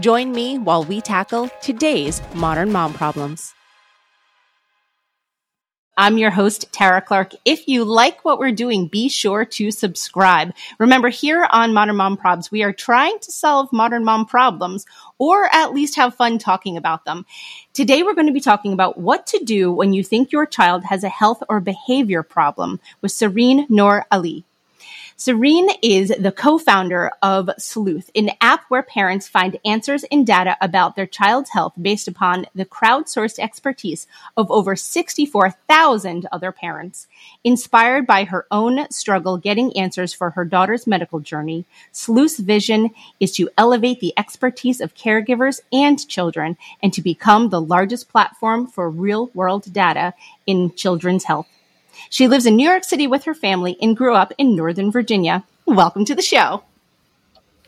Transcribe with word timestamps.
Join 0.00 0.32
me 0.32 0.58
while 0.58 0.84
we 0.84 1.00
tackle 1.00 1.48
today's 1.60 2.22
modern 2.34 2.72
mom 2.72 2.94
problems. 2.94 3.54
I'm 6.00 6.16
your 6.16 6.30
host, 6.30 6.72
Tara 6.72 7.00
Clark. 7.00 7.32
If 7.44 7.66
you 7.66 7.84
like 7.84 8.24
what 8.24 8.38
we're 8.38 8.52
doing, 8.52 8.86
be 8.86 9.08
sure 9.08 9.44
to 9.44 9.72
subscribe. 9.72 10.54
Remember, 10.78 11.08
here 11.08 11.48
on 11.50 11.74
Modern 11.74 11.96
Mom 11.96 12.16
Probs, 12.16 12.52
we 12.52 12.62
are 12.62 12.72
trying 12.72 13.18
to 13.18 13.32
solve 13.32 13.72
modern 13.72 14.04
mom 14.04 14.24
problems 14.24 14.86
or 15.18 15.52
at 15.52 15.74
least 15.74 15.96
have 15.96 16.14
fun 16.14 16.38
talking 16.38 16.76
about 16.76 17.04
them. 17.04 17.26
Today, 17.72 18.04
we're 18.04 18.14
going 18.14 18.28
to 18.28 18.32
be 18.32 18.40
talking 18.40 18.72
about 18.72 18.98
what 18.98 19.26
to 19.26 19.40
do 19.44 19.72
when 19.72 19.92
you 19.92 20.04
think 20.04 20.30
your 20.30 20.46
child 20.46 20.84
has 20.84 21.02
a 21.02 21.08
health 21.08 21.42
or 21.48 21.58
behavior 21.58 22.22
problem 22.22 22.78
with 23.00 23.10
Sehreen 23.10 23.68
Noor 23.68 24.06
Ali. 24.12 24.44
Sehreen 25.18 25.68
is 25.82 26.12
the 26.16 26.30
co-founder 26.30 27.10
of 27.20 27.50
Sleuth, 27.58 28.08
an 28.14 28.30
app 28.40 28.62
where 28.68 28.84
parents 28.84 29.26
find 29.26 29.58
answers 29.64 30.04
and 30.12 30.24
data 30.24 30.56
about 30.60 30.94
their 30.94 31.08
child's 31.08 31.50
health 31.50 31.72
based 31.80 32.06
upon 32.06 32.46
the 32.54 32.64
crowdsourced 32.64 33.40
expertise 33.40 34.06
of 34.36 34.48
over 34.48 34.76
64,000 34.76 36.28
other 36.30 36.52
parents. 36.52 37.08
Inspired 37.42 38.06
by 38.06 38.22
her 38.22 38.46
own 38.52 38.88
struggle 38.92 39.38
getting 39.38 39.76
answers 39.76 40.14
for 40.14 40.30
her 40.30 40.44
daughter's 40.44 40.86
medical 40.86 41.18
journey, 41.18 41.64
Sleuth's 41.90 42.38
vision 42.38 42.90
is 43.18 43.32
to 43.32 43.50
elevate 43.58 43.98
the 43.98 44.14
expertise 44.16 44.80
of 44.80 44.94
caregivers 44.94 45.58
and 45.72 46.06
children 46.06 46.56
and 46.80 46.92
to 46.92 47.02
become 47.02 47.48
the 47.48 47.60
largest 47.60 48.08
platform 48.08 48.68
for 48.68 48.88
real-world 48.88 49.72
data 49.72 50.14
in 50.46 50.72
children's 50.76 51.24
health. 51.24 51.48
She 52.10 52.28
lives 52.28 52.46
in 52.46 52.56
New 52.56 52.68
York 52.68 52.84
City 52.84 53.06
with 53.06 53.24
her 53.24 53.34
family 53.34 53.76
and 53.80 53.96
grew 53.96 54.14
up 54.14 54.32
in 54.38 54.54
Northern 54.56 54.90
Virginia. 54.90 55.44
Welcome 55.66 56.04
to 56.06 56.14
the 56.14 56.22
show. 56.22 56.62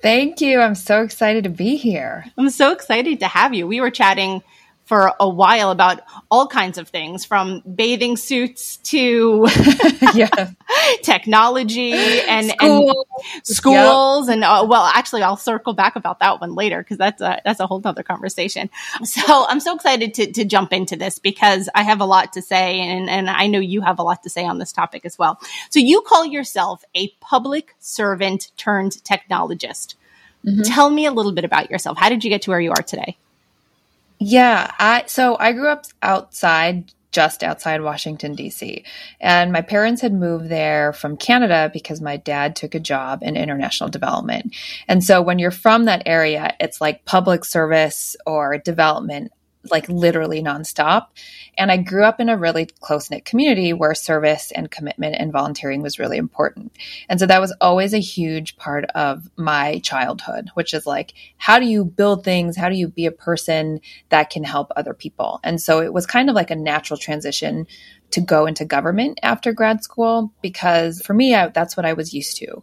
Thank 0.03 0.41
you. 0.41 0.61
I'm 0.61 0.75
so 0.75 1.03
excited 1.03 1.45
to 1.45 1.51
be 1.51 1.77
here. 1.77 2.25
I'm 2.39 2.49
so 2.51 2.73
excited 2.73 3.21
to 3.21 3.29
have 3.29 3.53
you. 3.53 3.67
We 3.67 3.81
were 3.81 3.91
chatting 3.91 4.43
for 4.91 5.13
a 5.21 5.29
while 5.29 5.71
about 5.71 6.01
all 6.33 6.49
kinds 6.49 6.77
of 6.77 6.89
things 6.89 7.25
from 7.25 7.61
bathing 7.61 8.17
suits 8.17 8.79
to 8.79 9.47
technology 11.05 11.93
and, 11.93 12.51
School. 12.51 13.07
and 13.37 13.47
schools. 13.47 14.27
Yep. 14.27 14.35
And 14.35 14.43
uh, 14.43 14.67
well, 14.69 14.83
actually, 14.83 15.23
I'll 15.23 15.37
circle 15.37 15.75
back 15.75 15.95
about 15.95 16.19
that 16.19 16.41
one 16.41 16.57
later 16.57 16.83
because 16.83 16.99
that's 16.99 17.23
a, 17.23 17.41
that's 17.45 17.61
a 17.61 17.69
whole 17.69 17.81
other 17.85 18.03
conversation. 18.03 18.69
So 19.05 19.47
I'm 19.49 19.61
so 19.61 19.77
excited 19.77 20.13
to, 20.15 20.33
to 20.33 20.45
jump 20.45 20.73
into 20.73 20.97
this 20.97 21.21
because 21.21 21.69
I 21.73 21.85
have 21.85 22.01
a 22.01 22.05
lot 22.05 22.33
to 22.33 22.43
say 22.43 22.81
and, 22.81 23.09
and 23.09 23.31
I 23.31 23.47
know 23.47 23.61
you 23.61 23.83
have 23.83 24.01
a 24.01 24.03
lot 24.03 24.25
to 24.25 24.29
say 24.29 24.45
on 24.45 24.59
this 24.59 24.73
topic 24.73 25.05
as 25.05 25.17
well. 25.17 25.39
So 25.71 25.79
you 25.79 26.01
call 26.01 26.27
yourself 26.27 26.83
a 26.97 27.11
public 27.21 27.77
servant 27.79 28.51
turned 28.57 28.95
technologist. 29.05 29.95
Mm-hmm. 30.45 30.63
Tell 30.63 30.91
me 30.91 31.07
a 31.07 31.13
little 31.13 31.31
bit 31.31 31.45
about 31.45 31.71
yourself. 31.71 31.97
How 31.97 32.09
did 32.09 32.25
you 32.25 32.31
get 32.31 32.43
to 32.43 32.51
where 32.51 32.61
you 32.61 32.73
are 32.73 32.83
today? 32.83 33.17
Yeah, 34.21 34.71
I 34.79 35.05
so 35.07 35.37
I 35.41 35.53
grew 35.53 35.69
up 35.69 35.87
outside 36.03 36.93
just 37.11 37.43
outside 37.43 37.81
Washington 37.81 38.35
D.C. 38.35 38.85
and 39.21 39.51
my 39.51 39.63
parents 39.63 40.03
had 40.03 40.13
moved 40.13 40.49
there 40.49 40.93
from 40.93 41.17
Canada 41.17 41.71
because 41.73 42.01
my 42.01 42.19
dad 42.19 42.55
took 42.55 42.75
a 42.75 42.81
job 42.81 43.23
in 43.23 43.37
international 43.37 43.89
development. 43.89 44.55
And 44.87 45.03
so 45.03 45.21
when 45.23 45.39
you're 45.41 45.51
from 45.51 45.87
that 45.87 46.03
area, 46.07 46.55
it's 46.61 46.81
like 46.81 47.05
public 47.07 47.45
service 47.45 48.15
or 48.27 48.59
development 48.59 49.33
like 49.71 49.89
literally 49.89 50.43
nonstop. 50.43 51.09
And 51.59 51.71
I 51.71 51.77
grew 51.77 52.05
up 52.05 52.21
in 52.21 52.29
a 52.29 52.37
really 52.37 52.67
close 52.81 53.11
knit 53.11 53.25
community 53.25 53.73
where 53.73 53.95
service 53.95 54.51
and 54.53 54.71
commitment 54.71 55.17
and 55.19 55.33
volunteering 55.33 55.83
was 55.83 55.99
really 55.99 56.17
important. 56.17 56.73
And 57.09 57.21
so 57.21 57.27
that 57.27 57.41
was 57.41 57.55
always 57.61 57.93
a 57.93 58.01
huge 58.01 58.57
part 58.57 58.87
of 58.95 59.29
my 59.37 59.81
childhood, 59.81 60.51
which 60.55 60.73
is 60.73 60.87
like, 60.87 61.13
how 61.37 61.59
do 61.59 61.67
you 61.67 61.85
build 61.85 62.25
things? 62.25 62.57
How 62.57 62.69
do 62.69 62.77
you 62.77 62.89
be 62.89 63.07
a 63.07 63.13
person 63.13 63.81
that 64.09 64.31
can 64.31 64.45
help 64.45 64.73
other 64.77 64.95
people? 64.95 65.41
And 65.45 65.61
so 65.61 65.81
it 65.81 65.93
was 65.93 66.07
kind 66.07 66.31
of 66.31 66.35
like 66.35 66.51
a 66.51 66.57
natural 66.57 66.97
transition 66.97 67.67
to 68.13 68.21
go 68.21 68.47
into 68.47 68.65
government 68.65 69.21
after 69.23 69.53
grad 69.53 69.85
school 69.85 70.33
because 70.43 71.01
for 71.03 71.15
me, 71.15 71.35
I, 71.35 71.49
that's 71.49 71.77
what 71.77 71.87
I 71.87 71.93
was 71.93 72.15
used 72.15 72.39
to. 72.39 72.63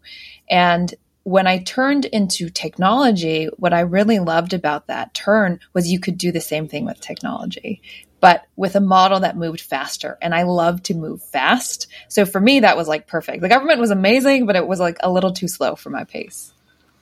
And 0.50 0.94
when 1.28 1.46
I 1.46 1.58
turned 1.58 2.06
into 2.06 2.50
technology, 2.50 3.50
what 3.58 3.74
I 3.74 3.82
really 3.82 4.20
loved 4.20 4.54
about 4.54 4.88
that 4.88 5.14
turn 5.14 5.60
was 5.74 5.92
you 5.92 6.00
could 6.00 6.18
do 6.18 6.32
the 6.32 6.40
same 6.40 6.70
thing 6.70 6.86
with 6.86 7.02
technology, 7.02 7.82
but 8.22 8.46
with 8.56 8.78
a 8.78 8.80
model 8.80 9.20
that 9.20 9.36
moved 9.36 9.60
faster. 9.60 10.18
And 10.22 10.34
I 10.34 10.44
love 10.44 10.82
to 10.84 10.94
move 10.94 11.22
fast. 11.22 11.88
So 12.08 12.26
for 12.26 12.40
me, 12.40 12.62
that 12.62 12.78
was 12.78 12.88
like 12.88 13.08
perfect. 13.08 13.42
The 13.42 13.50
government 13.50 13.82
was 13.82 13.92
amazing, 13.92 14.46
but 14.46 14.56
it 14.56 14.66
was 14.66 14.80
like 14.80 14.96
a 15.02 15.12
little 15.12 15.34
too 15.34 15.50
slow 15.50 15.76
for 15.76 15.90
my 15.90 16.06
pace. 16.06 16.54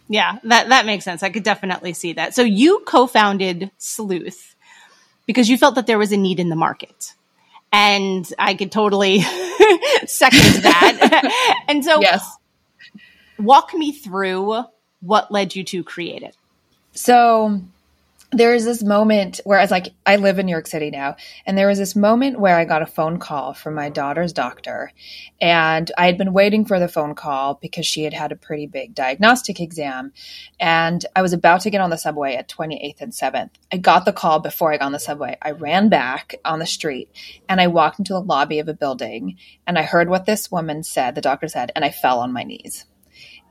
Yeah, 0.09 0.39
that, 0.45 0.69
that 0.69 0.87
makes 0.87 1.05
sense. 1.05 1.21
I 1.21 1.29
could 1.29 1.43
definitely 1.43 1.93
see 1.93 2.13
that. 2.13 2.33
So 2.33 2.41
you 2.41 2.81
co-founded 2.87 3.69
Sleuth 3.77 4.55
because 5.27 5.49
you 5.49 5.57
felt 5.59 5.75
that 5.75 5.85
there 5.85 5.99
was 5.99 6.11
a 6.11 6.17
need 6.17 6.39
in 6.39 6.49
the 6.49 6.55
market. 6.55 7.13
And 7.71 8.27
I 8.39 8.55
could 8.55 8.71
totally 8.71 9.21
second 10.07 10.63
that. 10.63 11.55
and 11.67 11.85
so 11.85 12.01
yes 12.01 12.37
walk 13.39 13.73
me 13.73 13.91
through 13.91 14.63
what 15.01 15.31
led 15.31 15.55
you 15.55 15.63
to 15.63 15.83
create 15.83 16.23
it. 16.23 16.35
So 16.93 17.61
there 18.31 18.53
is 18.53 18.65
this 18.65 18.83
moment 18.83 19.39
where 19.45 19.59
I 19.59 19.61
was 19.61 19.71
like, 19.71 19.93
I 20.05 20.17
live 20.17 20.39
in 20.39 20.45
New 20.45 20.51
York 20.51 20.67
City 20.67 20.89
now. 20.89 21.15
And 21.45 21.57
there 21.57 21.67
was 21.67 21.77
this 21.77 21.95
moment 21.95 22.39
where 22.39 22.57
I 22.57 22.65
got 22.65 22.81
a 22.81 22.87
phone 22.87 23.17
call 23.17 23.53
from 23.53 23.75
my 23.75 23.89
daughter's 23.89 24.33
doctor. 24.33 24.91
And 25.39 25.89
I 25.97 26.07
had 26.07 26.17
been 26.17 26.33
waiting 26.33 26.65
for 26.65 26.79
the 26.79 26.87
phone 26.87 27.15
call 27.15 27.53
because 27.61 27.85
she 27.85 28.03
had 28.03 28.13
had 28.13 28.31
a 28.31 28.35
pretty 28.35 28.67
big 28.67 28.93
diagnostic 28.93 29.61
exam. 29.61 30.11
And 30.59 31.05
I 31.15 31.21
was 31.21 31.33
about 31.33 31.61
to 31.61 31.69
get 31.69 31.81
on 31.81 31.91
the 31.91 31.97
subway 31.97 32.35
at 32.35 32.49
28th 32.49 32.99
and 32.99 33.13
7th. 33.13 33.51
I 33.71 33.77
got 33.77 34.03
the 34.03 34.11
call 34.11 34.39
before 34.39 34.73
I 34.73 34.77
got 34.77 34.87
on 34.87 34.91
the 34.91 34.99
subway. 34.99 35.37
I 35.41 35.51
ran 35.51 35.87
back 35.87 36.35
on 36.43 36.59
the 36.59 36.65
street 36.65 37.09
and 37.47 37.61
I 37.61 37.67
walked 37.67 37.99
into 37.99 38.13
the 38.13 38.21
lobby 38.21 38.59
of 38.59 38.67
a 38.67 38.73
building 38.73 39.37
and 39.65 39.77
I 39.77 39.83
heard 39.83 40.09
what 40.09 40.25
this 40.25 40.51
woman 40.51 40.83
said, 40.83 41.15
the 41.15 41.21
doctor 41.21 41.47
said, 41.47 41.71
and 41.75 41.85
I 41.85 41.89
fell 41.89 42.19
on 42.19 42.33
my 42.33 42.43
knees. 42.43 42.85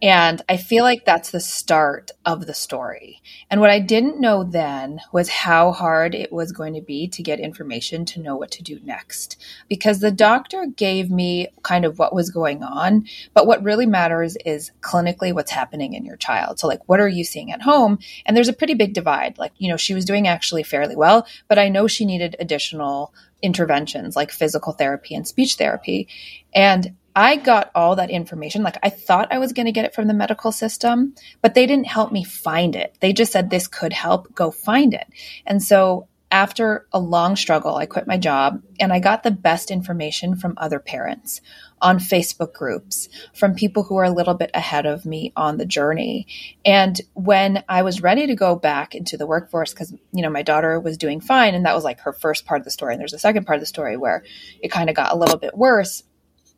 And 0.05 0.43
I 0.51 0.59
feel 0.59 0.85
like 0.85 1.07
that's 1.07 1.31
the 1.31 1.41
start 1.41 2.11
of 2.27 2.47
the 2.47 2.53
story. 2.53 3.23
And 3.51 3.63
what 3.63 3.71
I 3.71 3.81
didn't 3.81 4.21
know 4.21 4.45
then 4.45 5.01
was 5.13 5.31
how 5.31 5.73
hard 5.73 6.15
it 6.15 6.31
was 6.31 6.53
going 6.53 6.75
to 6.75 6.83
be 6.83 7.09
to 7.09 7.23
get 7.23 7.41
information 7.41 8.05
to 8.05 8.21
know 8.21 8.37
what 8.37 8.51
to 8.51 8.63
do 8.63 8.79
next. 8.85 9.43
Because 9.67 10.01
the 10.01 10.11
doctor 10.11 10.67
gave 10.67 11.11
me 11.11 11.49
kind 11.63 11.87
of 11.87 11.99
what 11.99 12.15
was 12.15 12.29
going 12.29 12.63
on, 12.63 13.07
but 13.33 13.47
what 13.47 13.63
really 13.63 13.87
matters 13.87 14.37
is 14.45 14.73
clinically 14.83 15.33
what's 15.33 15.53
happening 15.53 15.95
in 15.95 16.05
your 16.05 16.19
child. 16.19 16.59
So, 16.59 16.69
like, 16.69 16.87
what 16.87 17.01
are 17.01 17.09
you 17.09 17.25
seeing 17.25 17.51
at 17.51 17.63
home? 17.63 17.99
And 18.27 18.37
there's 18.37 18.49
a 18.49 18.53
pretty 18.53 18.75
big 18.75 18.93
divide. 18.93 19.39
Like, 19.39 19.53
you 19.57 19.71
know, 19.71 19.79
she 19.79 19.95
was 19.95 20.05
doing 20.05 20.29
actually 20.29 20.65
fairly 20.65 20.97
well, 20.97 21.27
but 21.49 21.59
I 21.59 21.71
know 21.71 21.87
she 21.87 22.05
needed 22.05 22.37
additional 22.39 23.15
interventions 23.41 24.17
like 24.17 24.31
physical 24.31 24.75
therapy 24.75 25.15
and 25.15 25.27
speech 25.27 25.55
therapy. 25.55 26.09
And 26.55 26.95
I 27.17 27.37
got 27.37 27.71
all 27.75 27.97
that 27.97 28.11
information. 28.11 28.63
Like 28.63 28.79
I 28.83 28.91
thought 28.91 29.33
I 29.33 29.39
was 29.39 29.53
going 29.53 29.67
to 29.67 29.73
get 29.73 29.85
it 29.85 29.95
from 29.95 30.09
the 30.09 30.15
medical 30.15 30.53
system, 30.53 31.15
but 31.43 31.55
they 31.55 31.67
didn't 31.67 31.87
help 31.87 32.11
me 32.13 32.25
find 32.25 32.75
it. 32.75 32.97
They 33.01 33.13
just 33.13 33.33
said 33.33 33.51
this 33.51 33.69
could 33.69 33.93
help, 33.93 34.35
go 34.35 34.51
find 34.51 34.95
it. 34.95 35.07
And 35.47 35.63
so 35.63 36.09
after 36.35 36.89
a 36.93 36.99
long 36.99 37.37
struggle, 37.37 37.77
I 37.77 37.87
quit 37.87 38.09
my 38.09 38.19
job 38.19 38.61
and 38.81 38.93
I 38.93 38.99
got 38.99 39.23
the 39.23 39.31
best 39.31 39.71
information 39.71 40.35
from 40.35 40.55
other 40.57 40.81
parents 40.81 41.41
on 41.81 42.01
Facebook 42.01 42.53
groups, 42.53 43.09
from 43.33 43.55
people 43.55 43.85
who 43.85 43.97
are 43.99 44.05
a 44.05 44.11
little 44.11 44.35
bit 44.35 44.51
ahead 44.53 44.85
of 44.85 45.07
me 45.07 45.33
on 45.37 45.59
the 45.59 45.67
journey. 45.67 46.27
And 46.65 47.01
when 47.13 47.63
I 47.69 47.83
was 47.83 48.03
ready 48.03 48.27
to 48.27 48.35
go 48.35 48.57
back 48.57 48.97
into 48.97 49.17
the 49.17 49.29
workforce, 49.29 49.73
because, 49.73 49.93
you 50.13 50.23
know, 50.23 50.31
my 50.31 50.43
daughter 50.43 50.81
was 50.81 50.99
doing 50.99 51.21
fine 51.21 51.55
and 51.55 51.67
that 51.67 51.75
was 51.77 51.85
like 51.85 52.01
her 52.01 52.13
first 52.13 52.47
part 52.47 52.61
of 52.61 52.65
the 52.65 52.71
story. 52.73 52.95
And 52.95 53.01
there's 53.01 53.13
a 53.13 53.19
second 53.21 53.47
part 53.47 53.57
of 53.57 53.63
the 53.63 53.67
story 53.67 53.97
where 53.97 54.25
it 54.61 54.73
kind 54.73 54.91
of 54.91 54.97
got 54.97 55.13
a 55.13 55.17
little 55.17 55.39
bit 55.39 55.57
worse 55.57 56.03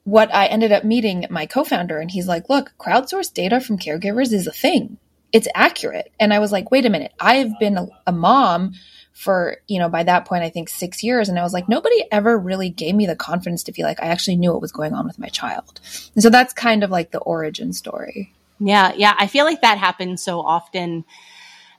what 0.06 0.32
I 0.32 0.46
ended 0.46 0.70
up 0.70 0.84
meeting 0.84 1.26
my 1.30 1.46
co-founder 1.46 1.98
and 1.98 2.08
he's 2.08 2.28
like, 2.28 2.48
look, 2.48 2.72
crowdsourced 2.78 3.34
data 3.34 3.60
from 3.60 3.76
caregivers 3.76 4.32
is 4.32 4.46
a 4.46 4.52
thing. 4.52 4.98
It's 5.32 5.48
accurate. 5.52 6.12
And 6.20 6.32
I 6.32 6.38
was 6.38 6.52
like, 6.52 6.70
wait 6.70 6.86
a 6.86 6.90
minute. 6.90 7.12
I've 7.18 7.58
been 7.58 7.76
a, 7.76 7.88
a 8.06 8.12
mom 8.12 8.74
for, 9.12 9.56
you 9.66 9.80
know, 9.80 9.88
by 9.88 10.04
that 10.04 10.24
point, 10.24 10.44
I 10.44 10.48
think 10.48 10.68
six 10.68 11.02
years. 11.02 11.28
And 11.28 11.40
I 11.40 11.42
was 11.42 11.52
like, 11.52 11.68
nobody 11.68 12.04
ever 12.12 12.38
really 12.38 12.70
gave 12.70 12.94
me 12.94 13.06
the 13.06 13.16
confidence 13.16 13.64
to 13.64 13.72
feel 13.72 13.84
like 13.84 14.00
I 14.00 14.06
actually 14.06 14.36
knew 14.36 14.52
what 14.52 14.60
was 14.60 14.70
going 14.70 14.94
on 14.94 15.08
with 15.08 15.18
my 15.18 15.26
child. 15.26 15.80
And 16.14 16.22
so 16.22 16.30
that's 16.30 16.52
kind 16.52 16.84
of 16.84 16.90
like 16.90 17.10
the 17.10 17.18
origin 17.18 17.72
story. 17.72 18.32
Yeah. 18.60 18.92
Yeah. 18.94 19.16
I 19.18 19.26
feel 19.26 19.44
like 19.44 19.62
that 19.62 19.76
happens 19.76 20.22
so 20.22 20.40
often 20.40 21.04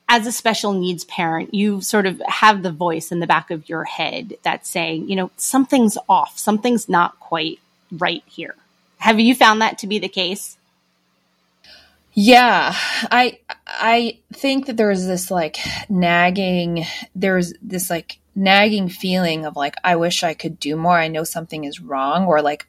as 0.10 0.28
a 0.28 0.34
special 0.34 0.74
needs 0.74 1.06
parent, 1.06 1.54
you 1.54 1.80
sort 1.80 2.06
of 2.06 2.22
have 2.28 2.62
the 2.62 2.72
voice 2.74 3.14
in 3.14 3.22
the 3.22 3.28
back 3.28 3.52
of 3.52 3.70
your 3.70 3.86
head 3.86 4.36
that's 4.44 4.70
saying, 4.70 5.08
you 5.10 5.16
know, 5.16 5.32
something's 5.38 5.98
off, 6.10 6.38
something's 6.38 6.90
not 6.90 7.18
quite 7.22 7.60
right 7.92 8.24
here. 8.26 8.56
Have 8.98 9.20
you 9.20 9.36
found 9.36 9.62
that 9.62 9.78
to 9.80 9.88
be 9.88 10.00
the 10.00 10.10
case? 10.10 10.58
Yeah, 12.14 12.74
I 13.12 13.40
I 13.68 14.18
think 14.34 14.66
that 14.66 14.76
there's 14.76 15.06
this 15.06 15.30
like 15.30 15.58
nagging 15.88 16.84
there's 17.16 17.54
this 17.62 17.92
like 17.92 18.18
nagging 18.36 18.90
feeling 18.90 19.46
of 19.46 19.56
like 19.56 19.76
I 19.84 19.96
wish 19.98 20.24
I 20.24 20.34
could 20.34 20.60
do 20.60 20.76
more. 20.76 20.98
I 20.98 21.10
know 21.10 21.24
something 21.24 21.64
is 21.64 21.80
wrong 21.80 22.26
or 22.26 22.42
like 22.42 22.66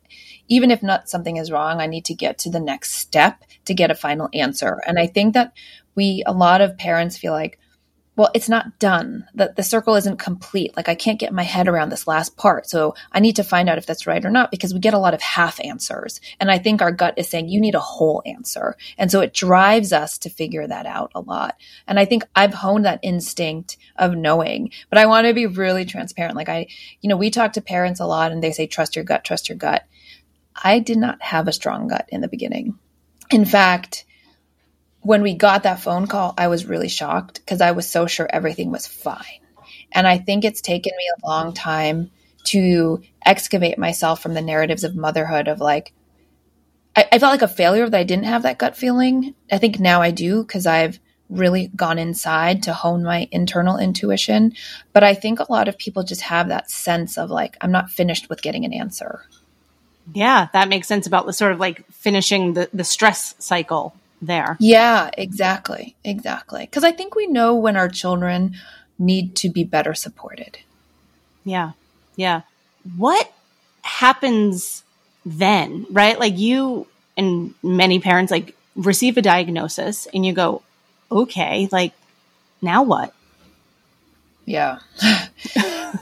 even 0.49 0.71
if 0.71 0.83
not 0.83 1.09
something 1.09 1.39
is 1.39 1.51
wrong, 1.51 1.81
I 1.81 1.87
need 1.87 2.05
to 2.07 2.15
get 2.15 2.39
to 2.41 2.51
the 2.51 2.61
next 2.61 2.93
step 2.93 3.43
to 3.65 3.75
get 3.75 3.91
a 3.91 3.95
final 3.95 4.29
answer. 4.35 4.83
And 4.87 4.99
I 4.99 5.07
think 5.07 5.35
that 5.35 5.55
we 5.95 6.23
a 6.27 6.33
lot 6.33 6.61
of 6.61 6.77
parents 6.77 7.17
feel 7.17 7.33
like 7.33 7.59
well, 8.19 8.33
it's 8.35 8.49
not 8.49 8.81
done. 8.81 9.29
The, 9.33 9.55
the 9.55 9.63
circle 9.63 9.95
isn't 9.95 10.19
complete. 10.19 10.77
Like 10.77 10.89
I 10.89 10.97
can't 10.97 11.21
get 11.21 11.33
my 11.33 11.45
head 11.45 11.69
around 11.69 11.91
this 11.91 12.09
last 12.09 12.37
part. 12.37 12.69
So 12.69 12.97
I 13.13 13.21
need 13.21 13.37
to 13.37 13.45
find 13.45 13.69
out 13.69 13.79
if 13.79 13.87
that's 13.87 14.09
right 14.09 14.25
or 14.25 14.29
not 14.29 14.51
because 14.51 14.75
we 14.75 14.81
get 14.81 14.93
a 14.93 14.99
lot 14.99 15.15
of 15.15 15.23
half 15.23 15.61
answers. 15.63 16.21
And 16.41 16.51
I 16.51 16.59
think 16.59 16.83
our 16.83 16.91
gut 16.91 17.15
is 17.17 17.29
saying 17.29 17.49
you 17.49 17.61
need 17.61 17.77
a 17.77 17.81
whole 17.81 18.21
answer. 18.27 18.77
And 18.99 19.09
so 19.09 19.21
it 19.21 19.33
drives 19.33 19.93
us 19.93 20.19
to 20.19 20.31
figure 20.31 20.67
that 20.67 20.85
out 20.85 21.13
a 21.15 21.21
lot. 21.21 21.61
And 21.87 21.97
I 21.97 22.07
think 22.07 22.25
I've 22.35 22.55
honed 22.55 22.87
that 22.87 22.99
instinct 23.05 23.77
of 23.95 24.17
knowing, 24.17 24.73
but 24.91 24.99
I 24.99 25.07
want 25.07 25.29
to 25.29 25.33
be 25.33 25.47
really 25.47 25.85
transparent. 25.85 26.35
Like 26.35 26.49
I, 26.49 26.67
you 27.01 27.09
know, 27.09 27.17
we 27.17 27.31
talk 27.31 27.53
to 27.53 27.61
parents 27.61 28.01
a 28.01 28.07
lot 28.07 28.33
and 28.33 28.43
they 28.43 28.51
say, 28.51 28.67
trust 28.67 28.97
your 28.97 29.05
gut, 29.05 29.23
trust 29.23 29.49
your 29.49 29.59
gut. 29.59 29.85
I 30.61 30.81
did 30.81 30.99
not 30.99 31.23
have 31.23 31.47
a 31.47 31.53
strong 31.53 31.87
gut 31.87 32.09
in 32.09 32.21
the 32.21 32.27
beginning. 32.27 32.81
In 33.31 33.45
fact, 33.45 34.07
when 35.09 35.23
we 35.23 35.33
got 35.33 35.63
that 35.63 35.81
phone 35.81 36.07
call, 36.07 36.35
I 36.37 36.49
was 36.49 36.67
really 36.67 36.91
shocked 36.91 37.41
because 37.41 37.63
I 37.63 37.71
was 37.71 37.89
so 37.89 38.07
sure 38.07 38.29
everything 38.31 38.71
was 38.71 38.87
fine. 38.87 39.41
And 39.91 40.07
I 40.07 40.19
think 40.19 40.45
it's 40.45 40.61
taken 40.61 40.93
me 40.99 41.05
a 41.09 41.27
long 41.27 41.55
time 41.55 42.11
to 42.49 43.01
excavate 43.25 43.79
myself 43.79 44.21
from 44.21 44.35
the 44.35 44.43
narratives 44.43 44.85
of 44.85 44.95
motherhood 44.95 45.49
of 45.49 45.61
like, 45.61 45.95
I, 46.95 47.09
I 47.11 47.19
felt 47.19 47.33
like 47.33 47.41
a 47.41 47.49
failure 47.49 47.89
that 47.89 47.99
I 47.99 48.05
didn't 48.05 48.27
have 48.27 48.43
that 48.43 48.59
gut 48.59 48.77
feeling. 48.77 49.35
I 49.51 49.57
think 49.57 49.81
now 49.81 50.03
I 50.03 50.11
do 50.11 50.43
because 50.43 50.67
I've 50.67 51.01
really 51.31 51.69
gone 51.75 51.99
inside 51.99 52.65
to 52.65 52.75
hone 52.75 53.03
my 53.03 53.29
internal 53.33 53.79
intuition. 53.79 54.53
But 54.93 55.05
I 55.05 55.15
think 55.15 55.41
a 55.41 55.51
lot 55.51 55.69
of 55.69 55.79
people 55.79 56.03
just 56.03 56.21
have 56.21 56.49
that 56.49 56.71
sense 56.71 57.17
of 57.17 57.31
like, 57.31 57.57
I'm 57.63 57.73
not 57.73 57.89
finished 57.89 58.29
with 58.29 58.43
getting 58.43 58.67
an 58.67 58.75
answer. 58.75 59.23
Yeah, 60.13 60.49
that 60.53 60.69
makes 60.69 60.87
sense 60.87 61.07
about 61.07 61.25
the 61.25 61.33
sort 61.33 61.53
of 61.53 61.61
like 61.61 61.91
finishing 61.91 62.53
the, 62.53 62.69
the 62.75 62.85
stress 62.85 63.35
cycle 63.39 63.95
there. 64.21 64.57
Yeah, 64.61 65.11
exactly. 65.17 65.95
Exactly. 66.05 66.63
Because 66.63 66.85
I 66.85 66.93
think 66.93 67.15
we 67.15 67.27
know 67.27 67.55
when 67.55 67.77
our 67.77 67.89
children 67.89 68.55
need 68.99 69.37
to 69.37 69.49
be 69.49 69.65
better 69.65 69.95
supported. 69.95 70.59
Yeah. 71.45 71.73
Yeah. 72.17 72.43
What 72.97 73.33
happens 73.83 74.83
then, 75.25 75.87
right? 75.91 76.19
Like 76.19 76.39
you 76.39 76.87
and 77.17 77.55
many 77.63 78.01
parents 78.01 78.31
like 78.31 78.57
receive 78.75 79.17
a 79.17 79.23
diagnosis 79.23 80.07
and 80.13 80.25
you 80.25 80.33
go, 80.33 80.63
okay, 81.11 81.69
like 81.71 81.93
now 82.61 82.83
what? 82.83 83.13
Yeah. 84.45 84.79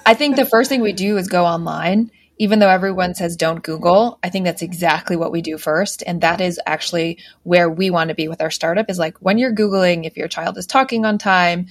I 0.07 0.15
think 0.15 0.37
the 0.37 0.47
first 0.47 0.69
thing 0.69 0.81
we 0.81 0.93
do 0.93 1.17
is 1.17 1.29
go 1.29 1.45
online 1.45 2.11
even 2.39 2.59
though 2.59 2.69
everyone 2.69 3.15
says 3.15 3.37
don't 3.37 3.63
Google, 3.63 4.19
I 4.23 4.31
think 4.31 4.45
that's 4.45 4.63
exactly 4.63 5.17
what 5.17 5.33
we 5.33 5.43
do 5.43 5.59
first. 5.59 6.03
And 6.07 6.21
that 6.21 6.41
is 6.41 6.61
actually 6.67 7.19
where 7.45 7.69
we 7.71 7.91
want 7.91 8.09
to 8.09 8.15
be 8.15 8.29
with 8.29 8.43
our 8.43 8.51
startup 8.51 8.91
is 8.91 8.99
like 8.99 9.17
when 9.19 9.39
you're 9.39 9.55
Googling, 9.55 10.07
if 10.07 10.17
your 10.17 10.29
child 10.29 10.59
is 10.59 10.67
talking 10.67 11.05
on 11.05 11.19
time, 11.19 11.67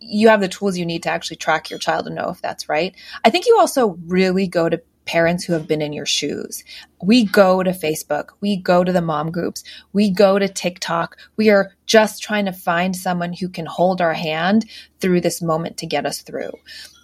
you 0.00 0.28
have 0.28 0.40
the 0.40 0.48
tools 0.48 0.76
you 0.76 0.86
need 0.86 1.04
to 1.04 1.10
actually 1.10 1.36
track 1.36 1.70
your 1.70 1.78
child 1.78 2.06
and 2.06 2.16
know 2.16 2.30
if 2.30 2.40
that's 2.40 2.68
right. 2.68 2.94
I 3.24 3.30
think 3.30 3.46
you 3.46 3.58
also 3.58 3.98
really 4.06 4.48
go 4.48 4.68
to 4.68 4.80
parents 5.04 5.44
who 5.44 5.52
have 5.52 5.66
been 5.66 5.82
in 5.82 5.92
your 5.92 6.06
shoes. 6.06 6.64
We 7.02 7.24
go 7.24 7.62
to 7.62 7.70
Facebook, 7.70 8.30
we 8.40 8.56
go 8.56 8.84
to 8.84 8.92
the 8.92 9.00
mom 9.00 9.30
groups, 9.30 9.64
we 9.92 10.10
go 10.10 10.38
to 10.38 10.48
TikTok. 10.48 11.16
We 11.36 11.50
are 11.50 11.72
just 11.86 12.22
trying 12.22 12.44
to 12.44 12.52
find 12.52 12.94
someone 12.94 13.32
who 13.32 13.48
can 13.48 13.66
hold 13.66 14.00
our 14.00 14.14
hand 14.14 14.66
through 15.00 15.22
this 15.22 15.42
moment 15.42 15.78
to 15.78 15.86
get 15.86 16.06
us 16.06 16.22
through. 16.22 16.52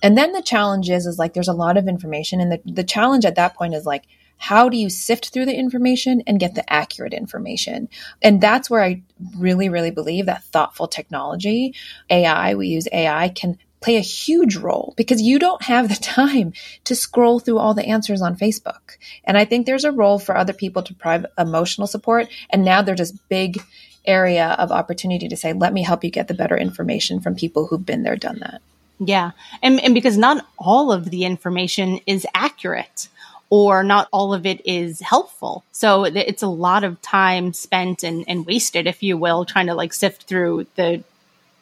And 0.03 0.17
then 0.17 0.33
the 0.33 0.43
challenge 0.43 0.91
is, 0.91 1.07
is 1.07 1.19
like 1.19 1.35
there's 1.35 1.49
a 1.49 1.55
lot 1.55 1.77
of 1.77 1.89
information. 1.89 2.41
And 2.41 2.53
the, 2.53 2.61
the 2.65 2.85
challenge 2.85 3.25
at 3.25 3.37
that 3.37 3.57
point 3.57 3.75
is 3.75 3.87
like, 3.87 4.05
how 4.39 4.69
do 4.69 4.77
you 4.77 4.91
sift 4.91 5.31
through 5.31 5.47
the 5.47 5.57
information 5.57 6.23
and 6.27 6.39
get 6.39 6.55
the 6.55 6.73
accurate 6.73 7.15
information? 7.15 7.89
And 8.23 8.41
that's 8.41 8.69
where 8.69 8.83
I 8.83 9.03
really, 9.37 9.69
really 9.69 9.91
believe 9.91 10.27
that 10.27 10.45
thoughtful 10.45 10.89
technology, 10.89 11.75
AI, 12.11 12.55
we 12.55 12.69
use 12.69 12.87
AI, 12.93 13.31
can 13.31 13.59
play 13.87 13.97
a 13.97 14.01
huge 14.01 14.57
role 14.57 14.95
because 14.97 15.23
you 15.23 15.39
don't 15.39 15.63
have 15.63 15.89
the 15.89 15.95
time 16.03 16.53
to 16.83 16.97
scroll 16.97 17.39
through 17.39 17.59
all 17.59 17.73
the 17.73 17.87
answers 17.87 18.21
on 18.21 18.37
Facebook. 18.37 18.97
And 19.23 19.39
I 19.39 19.45
think 19.45 19.65
there's 19.65 19.85
a 19.85 19.93
role 19.93 20.19
for 20.19 20.37
other 20.37 20.53
people 20.53 20.83
to 20.83 20.93
provide 20.93 21.27
emotional 21.39 21.87
support. 21.87 22.29
And 22.51 22.65
now 22.65 22.83
there's 22.83 22.99
this 22.99 23.13
big 23.13 23.63
area 24.05 24.57
of 24.59 24.73
opportunity 24.73 25.29
to 25.29 25.37
say, 25.37 25.53
let 25.53 25.73
me 25.73 25.85
help 25.85 26.03
you 26.03 26.11
get 26.11 26.27
the 26.27 26.35
better 26.35 26.57
information 26.57 27.21
from 27.21 27.37
people 27.37 27.67
who've 27.67 27.87
been 27.87 28.03
there, 28.03 28.17
done 28.17 28.41
that. 28.41 28.61
Yeah. 28.99 29.33
And, 29.63 29.81
and 29.81 29.95
because 29.95 30.19
not 30.19 30.45
all 30.59 30.91
of 30.91 31.11
the 31.11 31.25
information 31.25 32.01
is 32.07 32.27
accurate 32.35 33.09
or 33.51 33.85
not 33.85 34.09
all 34.13 34.35
of 34.35 34.47
it 34.47 34.67
is 34.67 35.01
helpful. 35.01 35.65
So 35.71 36.05
it's 36.05 36.43
a 36.43 36.49
lot 36.49 36.83
of 36.83 37.01
time 37.03 37.53
spent 37.53 38.03
and, 38.03 38.25
and 38.27 38.45
wasted, 38.45 38.89
if 38.89 39.05
you 39.05 39.17
will, 39.17 39.45
trying 39.45 39.69
to 39.69 39.75
like 39.75 39.93
sift 39.93 40.25
through 40.25 40.67
the 40.75 41.05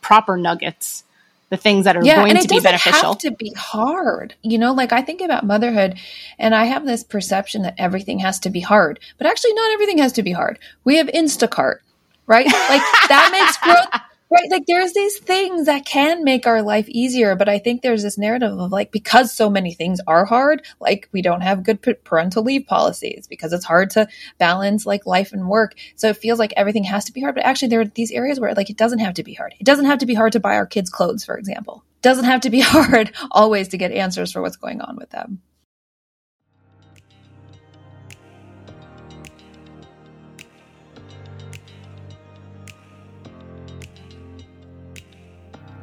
proper 0.00 0.38
nuggets 0.38 1.04
the 1.50 1.56
things 1.56 1.84
that 1.84 1.96
are 1.96 2.04
yeah, 2.04 2.16
going 2.16 2.36
to 2.36 2.48
be 2.48 2.60
beneficial. 2.60 3.10
Have 3.10 3.18
to 3.18 3.30
be 3.30 3.52
hard, 3.56 4.34
you 4.42 4.58
know. 4.58 4.72
Like 4.72 4.92
I 4.92 5.02
think 5.02 5.20
about 5.20 5.44
motherhood, 5.44 5.98
and 6.38 6.54
I 6.54 6.64
have 6.64 6.84
this 6.84 7.04
perception 7.04 7.62
that 7.62 7.74
everything 7.78 8.18
has 8.20 8.40
to 8.40 8.50
be 8.50 8.60
hard, 8.60 9.00
but 9.18 9.26
actually, 9.26 9.52
not 9.54 9.70
everything 9.72 9.98
has 9.98 10.12
to 10.12 10.22
be 10.22 10.32
hard. 10.32 10.58
We 10.84 10.96
have 10.96 11.06
Instacart, 11.08 11.78
right? 12.26 12.46
Like 12.46 12.82
that 13.08 13.28
makes 13.32 13.56
growth 13.62 14.02
Right. 14.30 14.50
Like 14.50 14.64
there's 14.66 14.92
these 14.94 15.18
things 15.18 15.66
that 15.66 15.86
can 15.86 16.24
make 16.24 16.46
our 16.46 16.62
life 16.62 16.88
easier, 16.88 17.36
but 17.36 17.48
I 17.48 17.58
think 17.58 17.82
there's 17.82 18.02
this 18.02 18.18
narrative 18.18 18.58
of 18.58 18.72
like, 18.72 18.90
because 18.90 19.32
so 19.32 19.48
many 19.48 19.74
things 19.74 20.00
are 20.08 20.24
hard, 20.24 20.66
like 20.80 21.08
we 21.12 21.22
don't 21.22 21.42
have 21.42 21.62
good 21.62 21.80
parental 22.04 22.42
leave 22.42 22.66
policies 22.66 23.28
because 23.28 23.52
it's 23.52 23.64
hard 23.64 23.90
to 23.90 24.08
balance 24.38 24.86
like 24.86 25.06
life 25.06 25.32
and 25.32 25.48
work. 25.48 25.74
So 25.94 26.08
it 26.08 26.16
feels 26.16 26.38
like 26.40 26.52
everything 26.56 26.84
has 26.84 27.04
to 27.04 27.12
be 27.12 27.20
hard, 27.20 27.36
but 27.36 27.44
actually 27.44 27.68
there 27.68 27.80
are 27.82 27.84
these 27.84 28.10
areas 28.10 28.40
where 28.40 28.54
like 28.54 28.70
it 28.70 28.78
doesn't 28.78 28.98
have 29.00 29.14
to 29.14 29.22
be 29.22 29.34
hard. 29.34 29.54
It 29.60 29.64
doesn't 29.66 29.84
have 29.84 29.98
to 29.98 30.06
be 30.06 30.14
hard 30.14 30.32
to 30.32 30.40
buy 30.40 30.56
our 30.56 30.66
kids 30.66 30.90
clothes, 30.90 31.24
for 31.24 31.36
example. 31.36 31.84
It 31.98 32.02
doesn't 32.02 32.24
have 32.24 32.40
to 32.40 32.50
be 32.50 32.60
hard 32.62 33.12
always 33.30 33.68
to 33.68 33.78
get 33.78 33.92
answers 33.92 34.32
for 34.32 34.42
what's 34.42 34.56
going 34.56 34.80
on 34.80 34.96
with 34.96 35.10
them. 35.10 35.42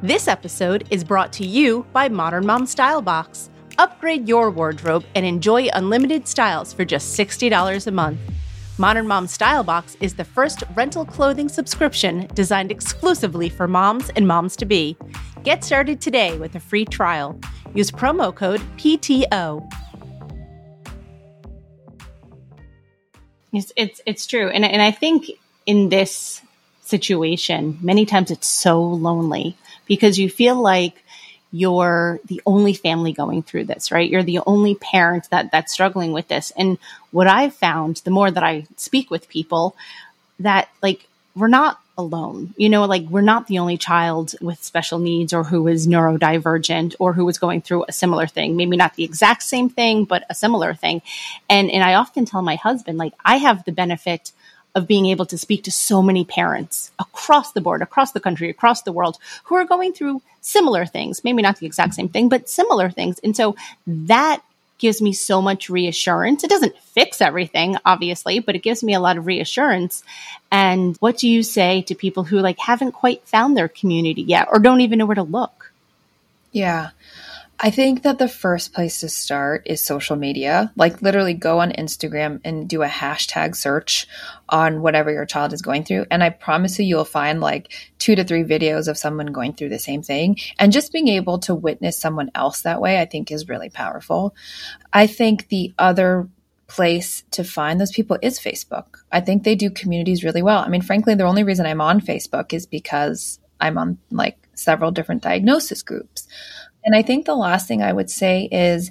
This 0.04 0.26
episode 0.26 0.84
is 0.90 1.04
brought 1.04 1.32
to 1.34 1.46
you 1.46 1.86
by 1.92 2.08
Modern 2.08 2.44
Mom 2.44 2.66
Style 2.66 3.00
Box. 3.00 3.50
Upgrade 3.78 4.26
your 4.26 4.50
wardrobe 4.50 5.04
and 5.14 5.24
enjoy 5.24 5.68
unlimited 5.74 6.26
styles 6.26 6.72
for 6.72 6.84
just 6.84 7.16
$60 7.16 7.86
a 7.86 7.90
month. 7.92 8.18
Modern 8.78 9.06
Mom 9.06 9.28
Style 9.28 9.62
Box 9.62 9.96
is 10.00 10.14
the 10.14 10.24
first 10.24 10.64
rental 10.74 11.04
clothing 11.04 11.48
subscription 11.48 12.26
designed 12.34 12.72
exclusively 12.72 13.48
for 13.48 13.68
moms 13.68 14.10
and 14.16 14.26
moms 14.26 14.56
to 14.56 14.64
be. 14.64 14.96
Get 15.44 15.62
started 15.62 16.00
today 16.00 16.36
with 16.36 16.56
a 16.56 16.60
free 16.60 16.84
trial. 16.84 17.38
Use 17.72 17.92
promo 17.92 18.34
code 18.34 18.60
PTO. 18.78 19.72
It's 23.52 23.72
it's, 23.76 24.00
it's 24.04 24.26
true, 24.26 24.48
and 24.48 24.64
and 24.64 24.82
I 24.82 24.90
think 24.90 25.30
in 25.64 25.90
this 25.90 26.42
situation, 26.80 27.78
many 27.80 28.04
times 28.04 28.32
it's 28.32 28.48
so 28.48 28.82
lonely 28.82 29.56
because 29.92 30.18
you 30.18 30.30
feel 30.30 30.54
like 30.58 31.04
you're 31.50 32.18
the 32.24 32.40
only 32.46 32.72
family 32.72 33.12
going 33.12 33.42
through 33.42 33.64
this, 33.64 33.92
right? 33.92 34.08
You're 34.08 34.22
the 34.22 34.38
only 34.46 34.74
parent 34.74 35.28
that 35.28 35.50
that's 35.52 35.70
struggling 35.70 36.12
with 36.12 36.28
this. 36.28 36.50
And 36.56 36.78
what 37.10 37.26
I've 37.26 37.54
found, 37.54 37.96
the 38.06 38.10
more 38.10 38.30
that 38.30 38.42
I 38.42 38.66
speak 38.78 39.10
with 39.10 39.28
people, 39.28 39.76
that 40.40 40.70
like 40.82 41.06
we're 41.36 41.48
not 41.48 41.78
alone. 41.98 42.54
You 42.56 42.70
know, 42.70 42.86
like 42.86 43.02
we're 43.02 43.20
not 43.20 43.48
the 43.48 43.58
only 43.58 43.76
child 43.76 44.34
with 44.40 44.64
special 44.64 44.98
needs 44.98 45.34
or 45.34 45.44
who 45.44 45.68
is 45.68 45.86
neurodivergent 45.86 46.94
or 46.98 47.12
who 47.12 47.28
is 47.28 47.36
going 47.36 47.60
through 47.60 47.84
a 47.86 47.92
similar 47.92 48.26
thing. 48.26 48.56
Maybe 48.56 48.78
not 48.78 48.94
the 48.94 49.04
exact 49.04 49.42
same 49.42 49.68
thing, 49.68 50.06
but 50.06 50.24
a 50.30 50.34
similar 50.34 50.72
thing. 50.72 51.02
And 51.50 51.70
and 51.70 51.84
I 51.84 51.92
often 51.96 52.24
tell 52.24 52.40
my 52.40 52.56
husband 52.56 52.96
like 52.96 53.12
I 53.26 53.36
have 53.36 53.62
the 53.66 53.72
benefit 53.72 54.32
of 54.74 54.86
being 54.86 55.06
able 55.06 55.26
to 55.26 55.38
speak 55.38 55.64
to 55.64 55.70
so 55.70 56.02
many 56.02 56.24
parents 56.24 56.90
across 56.98 57.52
the 57.52 57.60
board, 57.60 57.82
across 57.82 58.12
the 58.12 58.20
country, 58.20 58.48
across 58.48 58.82
the 58.82 58.92
world 58.92 59.18
who 59.44 59.54
are 59.54 59.64
going 59.64 59.92
through 59.92 60.22
similar 60.40 60.86
things, 60.86 61.22
maybe 61.24 61.42
not 61.42 61.58
the 61.58 61.66
exact 61.66 61.94
same 61.94 62.08
thing, 62.08 62.28
but 62.28 62.48
similar 62.48 62.90
things. 62.90 63.18
And 63.20 63.36
so 63.36 63.54
that 63.86 64.42
gives 64.78 65.00
me 65.00 65.12
so 65.12 65.40
much 65.40 65.70
reassurance. 65.70 66.42
It 66.42 66.50
doesn't 66.50 66.76
fix 66.78 67.20
everything, 67.20 67.76
obviously, 67.84 68.40
but 68.40 68.56
it 68.56 68.64
gives 68.64 68.82
me 68.82 68.94
a 68.94 69.00
lot 69.00 69.16
of 69.16 69.26
reassurance. 69.26 70.02
And 70.50 70.96
what 70.96 71.18
do 71.18 71.28
you 71.28 71.44
say 71.44 71.82
to 71.82 71.94
people 71.94 72.24
who 72.24 72.40
like 72.40 72.58
haven't 72.58 72.92
quite 72.92 73.26
found 73.26 73.56
their 73.56 73.68
community 73.68 74.22
yet 74.22 74.48
or 74.50 74.58
don't 74.58 74.80
even 74.80 74.98
know 74.98 75.06
where 75.06 75.14
to 75.14 75.22
look? 75.22 75.72
Yeah. 76.50 76.90
I 77.64 77.70
think 77.70 78.02
that 78.02 78.18
the 78.18 78.26
first 78.26 78.72
place 78.72 78.98
to 79.00 79.08
start 79.08 79.62
is 79.66 79.80
social 79.80 80.16
media. 80.16 80.72
Like, 80.74 81.00
literally, 81.00 81.34
go 81.34 81.60
on 81.60 81.70
Instagram 81.70 82.40
and 82.44 82.68
do 82.68 82.82
a 82.82 82.88
hashtag 82.88 83.54
search 83.54 84.08
on 84.48 84.82
whatever 84.82 85.12
your 85.12 85.26
child 85.26 85.52
is 85.52 85.62
going 85.62 85.84
through. 85.84 86.06
And 86.10 86.24
I 86.24 86.30
promise 86.30 86.76
you, 86.80 86.84
you'll 86.84 87.04
find 87.04 87.40
like 87.40 87.72
two 87.98 88.16
to 88.16 88.24
three 88.24 88.42
videos 88.42 88.88
of 88.88 88.98
someone 88.98 89.28
going 89.28 89.52
through 89.52 89.68
the 89.68 89.78
same 89.78 90.02
thing. 90.02 90.38
And 90.58 90.72
just 90.72 90.92
being 90.92 91.06
able 91.06 91.38
to 91.40 91.54
witness 91.54 91.96
someone 91.96 92.32
else 92.34 92.62
that 92.62 92.80
way, 92.80 93.00
I 93.00 93.04
think 93.04 93.30
is 93.30 93.48
really 93.48 93.70
powerful. 93.70 94.34
I 94.92 95.06
think 95.06 95.46
the 95.46 95.72
other 95.78 96.28
place 96.66 97.22
to 97.30 97.44
find 97.44 97.80
those 97.80 97.92
people 97.92 98.18
is 98.22 98.40
Facebook. 98.40 99.04
I 99.12 99.20
think 99.20 99.44
they 99.44 99.54
do 99.54 99.70
communities 99.70 100.24
really 100.24 100.42
well. 100.42 100.58
I 100.58 100.68
mean, 100.68 100.82
frankly, 100.82 101.14
the 101.14 101.24
only 101.24 101.44
reason 101.44 101.66
I'm 101.66 101.80
on 101.80 102.00
Facebook 102.00 102.52
is 102.52 102.66
because 102.66 103.38
I'm 103.60 103.78
on 103.78 103.98
like 104.10 104.36
several 104.54 104.90
different 104.90 105.22
diagnosis 105.22 105.82
groups. 105.82 106.26
And 106.84 106.94
I 106.94 107.02
think 107.02 107.26
the 107.26 107.34
last 107.34 107.68
thing 107.68 107.82
I 107.82 107.92
would 107.92 108.10
say 108.10 108.48
is 108.50 108.90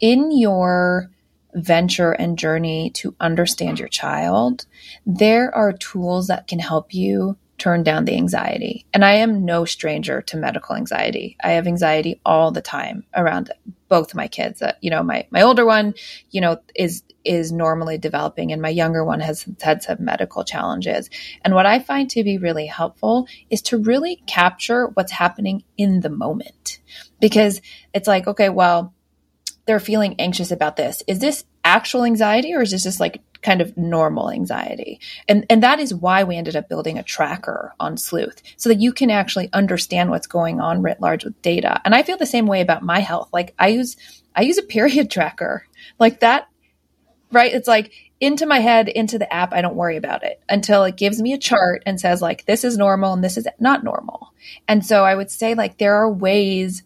in 0.00 0.36
your 0.36 1.10
venture 1.54 2.12
and 2.12 2.38
journey 2.38 2.90
to 2.90 3.14
understand 3.20 3.78
your 3.78 3.88
child, 3.88 4.66
there 5.06 5.54
are 5.54 5.72
tools 5.72 6.28
that 6.28 6.46
can 6.46 6.58
help 6.58 6.94
you 6.94 7.36
turn 7.56 7.82
down 7.82 8.04
the 8.04 8.16
anxiety. 8.16 8.86
And 8.94 9.04
I 9.04 9.14
am 9.14 9.44
no 9.44 9.64
stranger 9.64 10.22
to 10.22 10.36
medical 10.36 10.76
anxiety. 10.76 11.36
I 11.42 11.50
have 11.50 11.66
anxiety 11.66 12.20
all 12.24 12.52
the 12.52 12.62
time 12.62 13.04
around 13.14 13.50
both 13.88 14.14
my 14.14 14.28
kids. 14.28 14.62
Uh, 14.62 14.72
you 14.80 14.90
know, 14.90 15.02
my 15.02 15.26
my 15.30 15.42
older 15.42 15.64
one, 15.64 15.94
you 16.30 16.40
know, 16.40 16.60
is 16.74 17.02
is 17.24 17.52
normally 17.52 17.98
developing 17.98 18.52
and 18.52 18.62
my 18.62 18.68
younger 18.68 19.04
one 19.04 19.20
has 19.20 19.46
had 19.60 19.82
some 19.82 19.98
medical 20.00 20.44
challenges. 20.44 21.10
And 21.44 21.54
what 21.54 21.66
I 21.66 21.78
find 21.78 22.08
to 22.10 22.24
be 22.24 22.38
really 22.38 22.66
helpful 22.66 23.26
is 23.50 23.60
to 23.62 23.78
really 23.78 24.22
capture 24.26 24.86
what's 24.86 25.12
happening 25.12 25.64
in 25.76 26.00
the 26.00 26.08
moment. 26.08 26.78
Because 27.20 27.60
it's 27.92 28.08
like, 28.08 28.26
okay, 28.26 28.48
well, 28.48 28.94
they're 29.66 29.80
feeling 29.80 30.14
anxious 30.18 30.50
about 30.50 30.76
this. 30.76 31.02
Is 31.06 31.18
this 31.18 31.44
actual 31.62 32.04
anxiety 32.04 32.54
or 32.54 32.62
is 32.62 32.70
this 32.70 32.84
just 32.84 33.00
like 33.00 33.20
kind 33.42 33.60
of 33.60 33.76
normal 33.76 34.30
anxiety. 34.30 35.00
And 35.28 35.46
and 35.50 35.62
that 35.62 35.80
is 35.80 35.94
why 35.94 36.24
we 36.24 36.36
ended 36.36 36.56
up 36.56 36.68
building 36.68 36.98
a 36.98 37.02
tracker 37.02 37.74
on 37.78 37.96
Sleuth 37.96 38.42
so 38.56 38.68
that 38.68 38.80
you 38.80 38.92
can 38.92 39.10
actually 39.10 39.48
understand 39.52 40.10
what's 40.10 40.26
going 40.26 40.60
on 40.60 40.82
writ 40.82 41.00
large 41.00 41.24
with 41.24 41.40
data. 41.42 41.80
And 41.84 41.94
I 41.94 42.02
feel 42.02 42.16
the 42.16 42.26
same 42.26 42.46
way 42.46 42.60
about 42.60 42.82
my 42.82 43.00
health. 43.00 43.28
Like 43.32 43.54
I 43.58 43.68
use 43.68 43.96
I 44.34 44.42
use 44.42 44.58
a 44.58 44.62
period 44.62 45.10
tracker. 45.10 45.66
Like 45.98 46.20
that 46.20 46.48
right? 47.30 47.52
It's 47.52 47.68
like 47.68 47.92
into 48.20 48.46
my 48.46 48.58
head, 48.58 48.88
into 48.88 49.18
the 49.18 49.32
app, 49.32 49.52
I 49.52 49.60
don't 49.60 49.76
worry 49.76 49.96
about 49.96 50.24
it 50.24 50.40
until 50.48 50.84
it 50.84 50.96
gives 50.96 51.20
me 51.20 51.32
a 51.32 51.38
chart 51.38 51.82
and 51.86 52.00
says 52.00 52.20
like 52.22 52.44
this 52.46 52.64
is 52.64 52.76
normal 52.76 53.12
and 53.12 53.22
this 53.22 53.36
is 53.36 53.46
not 53.60 53.84
normal. 53.84 54.32
And 54.66 54.84
so 54.84 55.04
I 55.04 55.14
would 55.14 55.30
say 55.30 55.54
like 55.54 55.78
there 55.78 55.94
are 55.94 56.10
ways 56.10 56.82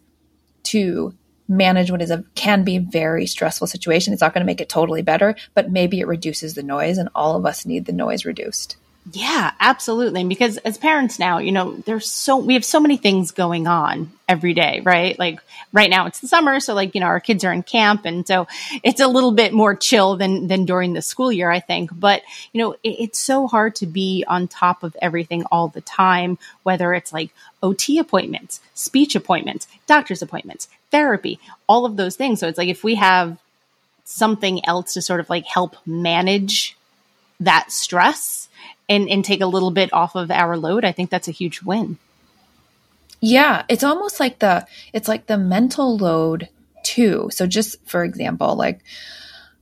to 0.63 1.13
manage 1.47 1.91
what 1.91 2.01
is 2.01 2.11
a 2.11 2.23
can 2.35 2.63
be 2.63 2.77
very 2.77 3.25
stressful 3.25 3.67
situation. 3.67 4.13
It's 4.13 4.21
not 4.21 4.33
going 4.33 4.41
to 4.41 4.45
make 4.45 4.61
it 4.61 4.69
totally 4.69 5.01
better, 5.01 5.35
but 5.53 5.71
maybe 5.71 5.99
it 5.99 6.07
reduces 6.07 6.53
the 6.53 6.63
noise 6.63 6.97
and 6.97 7.09
all 7.13 7.35
of 7.35 7.45
us 7.45 7.65
need 7.65 7.85
the 7.85 7.93
noise 7.93 8.25
reduced. 8.25 8.77
Yeah, 9.11 9.51
absolutely. 9.59 10.23
Because 10.23 10.57
as 10.57 10.77
parents 10.77 11.19
now, 11.19 11.39
you 11.39 11.51
know, 11.51 11.75
there's 11.75 12.09
so 12.09 12.37
we 12.37 12.53
have 12.53 12.63
so 12.63 12.79
many 12.79 12.95
things 12.95 13.31
going 13.31 13.67
on 13.67 14.11
every 14.29 14.53
day, 14.53 14.79
right? 14.81 15.19
Like 15.19 15.41
right 15.73 15.89
now 15.89 16.05
it's 16.05 16.21
the 16.21 16.29
summer, 16.29 16.61
so 16.61 16.73
like, 16.73 16.95
you 16.95 17.01
know, 17.01 17.07
our 17.07 17.19
kids 17.19 17.43
are 17.43 17.51
in 17.51 17.63
camp 17.63 18.05
and 18.05 18.25
so 18.25 18.47
it's 18.81 19.01
a 19.01 19.07
little 19.07 19.33
bit 19.33 19.51
more 19.51 19.75
chill 19.75 20.15
than 20.15 20.47
than 20.47 20.63
during 20.63 20.93
the 20.93 21.01
school 21.01 21.33
year, 21.33 21.51
I 21.51 21.59
think. 21.59 21.89
But, 21.93 22.21
you 22.53 22.61
know, 22.61 22.73
it, 22.81 22.95
it's 22.99 23.19
so 23.19 23.45
hard 23.45 23.75
to 23.77 23.85
be 23.85 24.23
on 24.25 24.47
top 24.47 24.83
of 24.83 24.95
everything 25.01 25.43
all 25.51 25.67
the 25.67 25.81
time, 25.81 26.37
whether 26.63 26.93
it's 26.93 27.11
like 27.11 27.31
OT 27.61 27.99
appointments, 27.99 28.61
speech 28.73 29.15
appointments, 29.15 29.67
doctor's 29.85 30.21
appointments, 30.21 30.69
therapy, 30.91 31.39
all 31.67 31.85
of 31.85 31.97
those 31.97 32.15
things. 32.15 32.39
So 32.39 32.47
it's 32.47 32.57
like 32.57 32.69
if 32.69 32.85
we 32.85 32.95
have 32.95 33.37
something 34.05 34.65
else 34.65 34.93
to 34.93 35.01
sort 35.01 35.19
of 35.19 35.29
like 35.29 35.45
help 35.45 35.75
manage 35.85 36.77
that 37.41 37.69
stress 37.71 38.47
and, 38.89 39.09
and 39.09 39.23
take 39.23 39.41
a 39.41 39.47
little 39.47 39.71
bit 39.71 39.93
off 39.93 40.15
of 40.15 40.31
our 40.31 40.57
load, 40.57 40.85
I 40.85 40.91
think 40.91 41.09
that's 41.09 41.27
a 41.27 41.31
huge 41.31 41.61
win. 41.61 41.97
Yeah, 43.19 43.63
it's 43.69 43.83
almost 43.85 44.19
like 44.19 44.39
the 44.39 44.67
it's 44.91 45.07
like 45.07 45.27
the 45.27 45.37
mental 45.37 45.97
load 45.97 46.49
too. 46.83 47.29
So 47.31 47.47
just 47.47 47.77
for 47.87 48.03
example, 48.03 48.55
like 48.57 48.81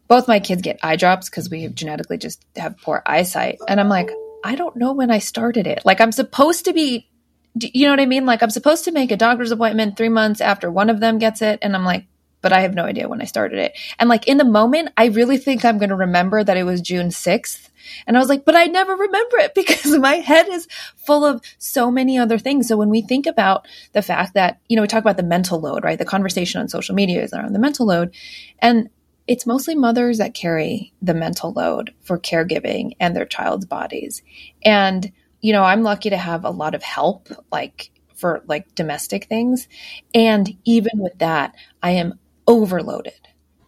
both 0.07 0.27
my 0.27 0.39
kids 0.39 0.63
get 0.63 0.79
eye 0.81 0.95
drops 0.95 1.29
because 1.29 1.49
we 1.49 1.61
have 1.63 1.75
genetically 1.75 2.17
just 2.17 2.43
have 2.55 2.81
poor 2.81 3.03
eyesight. 3.05 3.59
And 3.67 3.79
I'm 3.79 3.87
like, 3.87 4.09
I 4.43 4.55
don't 4.55 4.75
know 4.75 4.93
when 4.93 5.11
I 5.11 5.19
started 5.19 5.67
it. 5.67 5.83
Like 5.85 6.01
I'm 6.01 6.11
supposed 6.11 6.65
to 6.65 6.73
be 6.73 7.07
you 7.55 7.85
know 7.85 7.91
what 7.91 7.99
I 7.99 8.05
mean? 8.05 8.25
Like 8.25 8.41
I'm 8.41 8.49
supposed 8.49 8.85
to 8.85 8.91
make 8.91 9.11
a 9.11 9.17
doctor's 9.17 9.51
appointment 9.51 9.97
three 9.97 10.09
months 10.09 10.41
after 10.41 10.71
one 10.71 10.89
of 10.89 10.99
them 10.99 11.19
gets 11.19 11.41
it. 11.41 11.59
And 11.61 11.75
I'm 11.75 11.85
like, 11.85 12.05
but 12.41 12.53
I 12.53 12.61
have 12.61 12.73
no 12.73 12.85
idea 12.85 13.07
when 13.07 13.21
I 13.21 13.25
started 13.25 13.59
it. 13.59 13.77
And 13.99 14.09
like 14.09 14.27
in 14.27 14.37
the 14.37 14.45
moment, 14.45 14.89
I 14.97 15.07
really 15.07 15.37
think 15.37 15.63
I'm 15.63 15.77
going 15.77 15.89
to 15.89 15.95
remember 15.95 16.43
that 16.43 16.57
it 16.57 16.63
was 16.63 16.81
June 16.81 17.09
6th. 17.09 17.69
And 18.07 18.15
I 18.15 18.19
was 18.19 18.29
like, 18.29 18.45
but 18.45 18.55
I 18.55 18.65
never 18.65 18.93
remember 18.93 19.37
it 19.37 19.53
because 19.55 19.97
my 19.97 20.15
head 20.15 20.47
is 20.49 20.67
full 20.95 21.25
of 21.25 21.41
so 21.57 21.91
many 21.91 22.17
other 22.17 22.37
things. 22.37 22.67
So 22.67 22.77
when 22.77 22.89
we 22.89 23.01
think 23.01 23.25
about 23.25 23.67
the 23.93 24.01
fact 24.01 24.33
that, 24.35 24.59
you 24.67 24.75
know, 24.75 24.81
we 24.81 24.87
talk 24.87 25.03
about 25.03 25.17
the 25.17 25.23
mental 25.23 25.59
load, 25.59 25.83
right? 25.83 25.99
The 25.99 26.05
conversation 26.05 26.61
on 26.61 26.67
social 26.67 26.95
media 26.95 27.21
is 27.23 27.33
around 27.33 27.53
the 27.53 27.59
mental 27.59 27.85
load. 27.85 28.13
And 28.59 28.89
it's 29.27 29.45
mostly 29.45 29.75
mothers 29.75 30.17
that 30.17 30.33
carry 30.33 30.93
the 31.01 31.13
mental 31.13 31.53
load 31.53 31.93
for 32.01 32.17
caregiving 32.17 32.93
and 32.99 33.15
their 33.15 33.25
child's 33.25 33.65
bodies. 33.65 34.21
And 34.63 35.11
you 35.41 35.53
know, 35.53 35.63
I'm 35.63 35.83
lucky 35.83 36.11
to 36.11 36.17
have 36.17 36.45
a 36.45 36.49
lot 36.49 36.75
of 36.75 36.83
help, 36.83 37.29
like 37.51 37.91
for 38.15 38.43
like 38.47 38.73
domestic 38.75 39.25
things. 39.25 39.67
And 40.13 40.57
even 40.63 40.99
with 40.99 41.17
that, 41.19 41.55
I 41.81 41.91
am 41.91 42.19
overloaded 42.51 43.13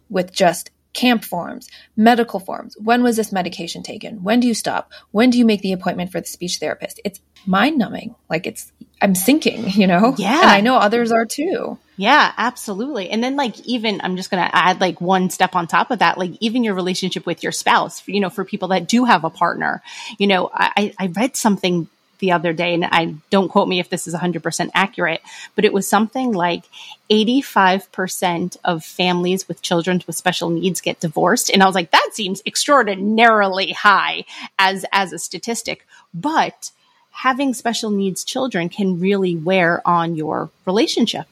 with 0.10 0.32
just 0.32 0.70
camp 0.94 1.24
forms, 1.24 1.70
medical 1.96 2.40
forms. 2.40 2.78
When 2.78 3.02
was 3.02 3.16
this 3.16 3.32
medication 3.32 3.82
taken? 3.82 4.24
When 4.24 4.40
do 4.40 4.48
you 4.48 4.54
stop? 4.54 4.92
When 5.12 5.30
do 5.30 5.40
you 5.40 5.46
make 5.46 5.62
the 5.62 5.74
appointment 5.74 6.12
for 6.12 6.22
the 6.22 6.28
speech 6.28 6.58
therapist? 6.58 7.00
It's 7.04 7.20
mind 7.46 7.78
numbing. 7.78 8.16
Like 8.30 8.46
it's, 8.46 8.72
I'm 9.02 9.16
sinking, 9.16 9.70
you 9.70 9.88
know? 9.88 10.14
Yeah. 10.18 10.42
And 10.42 10.50
I 10.50 10.62
know 10.62 10.76
others 10.76 11.12
are 11.12 11.26
too. 11.26 11.80
Yeah, 11.98 12.32
absolutely. 12.38 13.10
And 13.10 13.24
then 13.24 13.36
like 13.36 13.60
even 13.62 14.02
I'm 14.04 14.18
just 14.18 14.30
going 14.30 14.44
to 14.44 14.56
add 14.56 14.82
like 14.82 15.02
one 15.02 15.30
step 15.30 15.56
on 15.56 15.68
top 15.68 15.92
of 15.92 16.00
that, 16.00 16.18
like 16.18 16.32
even 16.40 16.64
your 16.64 16.76
relationship 16.76 17.26
with 17.26 17.44
your 17.44 17.52
spouse, 17.52 18.04
you 18.08 18.20
know, 18.20 18.30
for 18.30 18.46
people 18.46 18.70
that 18.70 18.88
do 18.88 19.06
have 19.06 19.24
a 19.24 19.30
partner, 19.30 19.82
you 20.18 20.28
know, 20.28 20.50
I, 20.54 20.94
I 21.00 21.08
read 21.08 21.36
something 21.36 21.88
the 22.20 22.32
other 22.32 22.54
day, 22.54 22.74
and 22.74 22.86
I 22.86 23.16
don't 23.30 23.50
quote 23.50 23.68
me 23.68 23.80
if 23.80 23.90
this 23.90 24.08
is 24.08 24.14
100% 24.14 24.70
accurate, 24.74 25.22
but 25.56 25.66
it 25.66 25.74
was 25.74 25.88
something 25.88 26.32
like 26.32 26.64
85% 27.10 28.58
of 28.64 28.84
families 28.84 29.48
with 29.48 29.62
children 29.62 30.02
with 30.08 30.16
special 30.16 30.50
needs 30.50 30.82
get 30.82 31.00
divorced. 31.00 31.50
And 31.50 31.62
I 31.62 31.66
was 31.66 31.76
like, 31.76 31.92
that 31.92 32.10
seems 32.14 32.42
extraordinarily 32.46 33.74
high 33.74 34.26
as, 34.58 34.86
as 34.92 35.12
a 35.12 35.20
statistic. 35.20 35.86
But 36.14 36.72
having 37.12 37.54
special 37.54 37.92
needs 37.92 38.24
children 38.24 38.70
can 38.70 39.00
really 39.00 39.36
wear 39.36 39.86
on 39.88 40.16
your 40.16 40.50
relationship. 40.66 41.28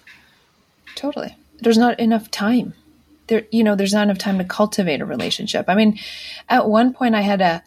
Totally. 0.95 1.35
There's 1.59 1.77
not 1.77 1.99
enough 1.99 2.29
time. 2.31 2.73
There, 3.27 3.43
you 3.51 3.63
know, 3.63 3.75
there's 3.75 3.93
not 3.93 4.03
enough 4.03 4.17
time 4.17 4.37
to 4.39 4.43
cultivate 4.43 5.01
a 5.01 5.05
relationship. 5.05 5.65
I 5.67 5.75
mean, 5.75 5.99
at 6.49 6.67
one 6.67 6.93
point 6.93 7.15
I 7.15 7.21
had 7.21 7.41
a, 7.41 7.63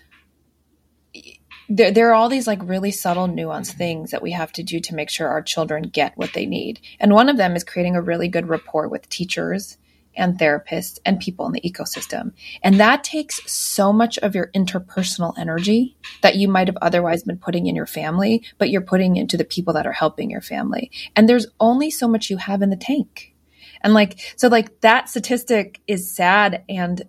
there, 1.68 1.90
there 1.90 2.10
are 2.10 2.14
all 2.14 2.28
these 2.28 2.46
like 2.46 2.60
really 2.62 2.90
subtle 2.90 3.28
nuanced 3.28 3.72
things 3.72 4.10
that 4.10 4.22
we 4.22 4.32
have 4.32 4.52
to 4.52 4.62
do 4.62 4.80
to 4.80 4.94
make 4.94 5.10
sure 5.10 5.28
our 5.28 5.42
children 5.42 5.84
get 5.84 6.16
what 6.16 6.32
they 6.32 6.46
need. 6.46 6.80
And 7.00 7.12
one 7.12 7.28
of 7.28 7.36
them 7.36 7.56
is 7.56 7.64
creating 7.64 7.96
a 7.96 8.02
really 8.02 8.28
good 8.28 8.48
rapport 8.48 8.88
with 8.88 9.08
teachers 9.08 9.78
and 10.16 10.38
therapists 10.38 10.98
and 11.04 11.18
people 11.18 11.46
in 11.46 11.52
the 11.52 11.60
ecosystem. 11.60 12.32
And 12.62 12.78
that 12.78 13.04
takes 13.04 13.40
so 13.50 13.92
much 13.92 14.18
of 14.18 14.34
your 14.34 14.50
interpersonal 14.54 15.36
energy 15.36 15.96
that 16.22 16.36
you 16.36 16.48
might 16.48 16.68
have 16.68 16.78
otherwise 16.80 17.24
been 17.24 17.38
putting 17.38 17.66
in 17.66 17.74
your 17.74 17.86
family, 17.86 18.44
but 18.58 18.70
you're 18.70 18.80
putting 18.80 19.16
into 19.16 19.36
the 19.36 19.44
people 19.44 19.74
that 19.74 19.86
are 19.86 19.92
helping 19.92 20.30
your 20.30 20.40
family. 20.40 20.90
And 21.16 21.28
there's 21.28 21.46
only 21.60 21.90
so 21.90 22.06
much 22.06 22.30
you 22.30 22.36
have 22.36 22.62
in 22.62 22.70
the 22.70 22.76
tank. 22.76 23.34
And 23.80 23.92
like, 23.92 24.18
so 24.36 24.48
like 24.48 24.80
that 24.80 25.08
statistic 25.08 25.80
is 25.86 26.10
sad 26.10 26.64
and 26.68 27.02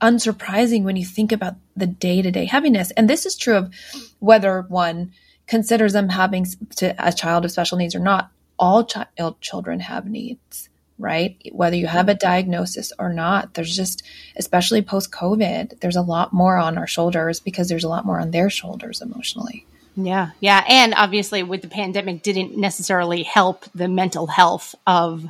unsurprising 0.00 0.82
when 0.82 0.96
you 0.96 1.04
think 1.04 1.32
about 1.32 1.54
the 1.76 1.86
day 1.86 2.22
to 2.22 2.30
day 2.30 2.44
heaviness. 2.44 2.90
And 2.92 3.08
this 3.08 3.26
is 3.26 3.36
true 3.36 3.56
of 3.56 3.74
whether 4.18 4.62
one 4.62 5.12
considers 5.46 5.92
them 5.92 6.08
having 6.08 6.46
to, 6.76 6.94
a 6.98 7.12
child 7.12 7.44
of 7.44 7.50
special 7.50 7.78
needs 7.78 7.94
or 7.94 8.00
not. 8.00 8.30
All 8.58 8.84
child 8.84 9.40
children 9.40 9.80
have 9.80 10.06
needs, 10.06 10.68
right? 10.98 11.36
Whether 11.52 11.76
you 11.76 11.86
have 11.86 12.08
a 12.08 12.14
diagnosis 12.14 12.92
or 12.98 13.12
not, 13.12 13.54
there's 13.54 13.74
just, 13.74 14.02
especially 14.36 14.82
post 14.82 15.10
COVID, 15.10 15.80
there's 15.80 15.96
a 15.96 16.02
lot 16.02 16.32
more 16.32 16.56
on 16.56 16.78
our 16.78 16.86
shoulders 16.86 17.40
because 17.40 17.68
there's 17.68 17.84
a 17.84 17.88
lot 17.88 18.06
more 18.06 18.20
on 18.20 18.30
their 18.30 18.50
shoulders 18.50 19.00
emotionally. 19.00 19.66
Yeah, 19.96 20.30
yeah, 20.40 20.64
and 20.68 20.92
obviously 20.94 21.42
with 21.42 21.62
the 21.62 21.68
pandemic, 21.68 22.22
didn't 22.22 22.56
necessarily 22.56 23.22
help 23.22 23.64
the 23.74 23.86
mental 23.86 24.26
health 24.26 24.74
of 24.86 25.28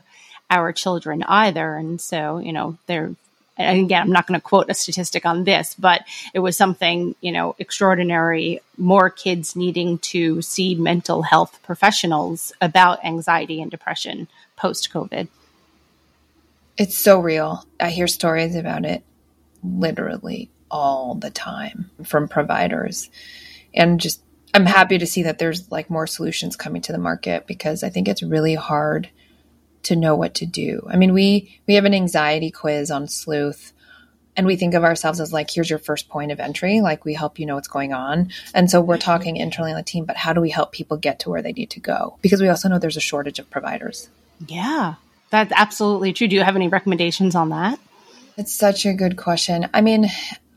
our 0.50 0.72
children 0.72 1.22
either. 1.22 1.76
And 1.76 2.00
so, 2.00 2.38
you 2.38 2.52
know, 2.52 2.78
they're 2.86 3.14
and 3.56 3.80
again, 3.80 4.02
I'm 4.02 4.12
not 4.12 4.26
going 4.26 4.38
to 4.38 4.44
quote 4.44 4.68
a 4.68 4.74
statistic 4.74 5.24
on 5.24 5.44
this, 5.44 5.74
but 5.78 6.02
it 6.32 6.40
was 6.40 6.56
something, 6.56 7.14
you 7.20 7.30
know, 7.30 7.54
extraordinary. 7.58 8.60
More 8.76 9.10
kids 9.10 9.54
needing 9.54 9.98
to 9.98 10.42
see 10.42 10.74
mental 10.74 11.22
health 11.22 11.60
professionals 11.62 12.52
about 12.60 13.04
anxiety 13.04 13.62
and 13.62 13.70
depression 13.70 14.26
post 14.56 14.92
COVID. 14.92 15.28
It's 16.76 16.98
so 16.98 17.20
real. 17.20 17.64
I 17.78 17.90
hear 17.90 18.08
stories 18.08 18.56
about 18.56 18.84
it 18.84 19.04
literally 19.62 20.50
all 20.70 21.14
the 21.14 21.30
time 21.30 21.90
from 22.02 22.26
providers. 22.26 23.08
And 23.72 24.00
just, 24.00 24.20
I'm 24.52 24.66
happy 24.66 24.98
to 24.98 25.06
see 25.06 25.22
that 25.22 25.38
there's 25.38 25.70
like 25.70 25.88
more 25.88 26.08
solutions 26.08 26.56
coming 26.56 26.82
to 26.82 26.92
the 26.92 26.98
market 26.98 27.46
because 27.46 27.84
I 27.84 27.90
think 27.90 28.08
it's 28.08 28.22
really 28.22 28.56
hard 28.56 29.08
to 29.84 29.96
know 29.96 30.14
what 30.14 30.34
to 30.34 30.46
do. 30.46 30.86
I 30.88 30.96
mean, 30.96 31.12
we 31.12 31.58
we 31.66 31.74
have 31.74 31.84
an 31.84 31.94
anxiety 31.94 32.50
quiz 32.50 32.90
on 32.90 33.08
Sleuth 33.08 33.72
and 34.36 34.46
we 34.46 34.56
think 34.56 34.74
of 34.74 34.84
ourselves 34.84 35.20
as 35.20 35.32
like 35.32 35.50
here's 35.50 35.70
your 35.70 35.78
first 35.78 36.08
point 36.08 36.32
of 36.32 36.40
entry, 36.40 36.80
like 36.80 37.04
we 37.04 37.14
help 37.14 37.38
you 37.38 37.46
know 37.46 37.54
what's 37.54 37.68
going 37.68 37.92
on. 37.92 38.30
And 38.52 38.70
so 38.70 38.80
we're 38.80 38.96
mm-hmm. 38.96 39.02
talking 39.02 39.36
internally 39.36 39.72
on 39.72 39.76
the 39.76 39.84
team, 39.84 40.04
but 40.04 40.16
how 40.16 40.32
do 40.32 40.40
we 40.40 40.50
help 40.50 40.72
people 40.72 40.96
get 40.96 41.20
to 41.20 41.30
where 41.30 41.42
they 41.42 41.52
need 41.52 41.70
to 41.70 41.80
go? 41.80 42.18
Because 42.22 42.40
we 42.40 42.48
also 42.48 42.68
know 42.68 42.78
there's 42.78 42.96
a 42.96 43.00
shortage 43.00 43.38
of 43.38 43.50
providers. 43.50 44.08
Yeah. 44.46 44.94
That's 45.30 45.52
absolutely 45.54 46.12
true. 46.12 46.28
Do 46.28 46.36
you 46.36 46.42
have 46.42 46.56
any 46.56 46.68
recommendations 46.68 47.34
on 47.34 47.50
that? 47.50 47.78
It's 48.36 48.52
such 48.52 48.86
a 48.86 48.92
good 48.92 49.16
question. 49.16 49.68
I 49.72 49.80
mean, 49.80 50.06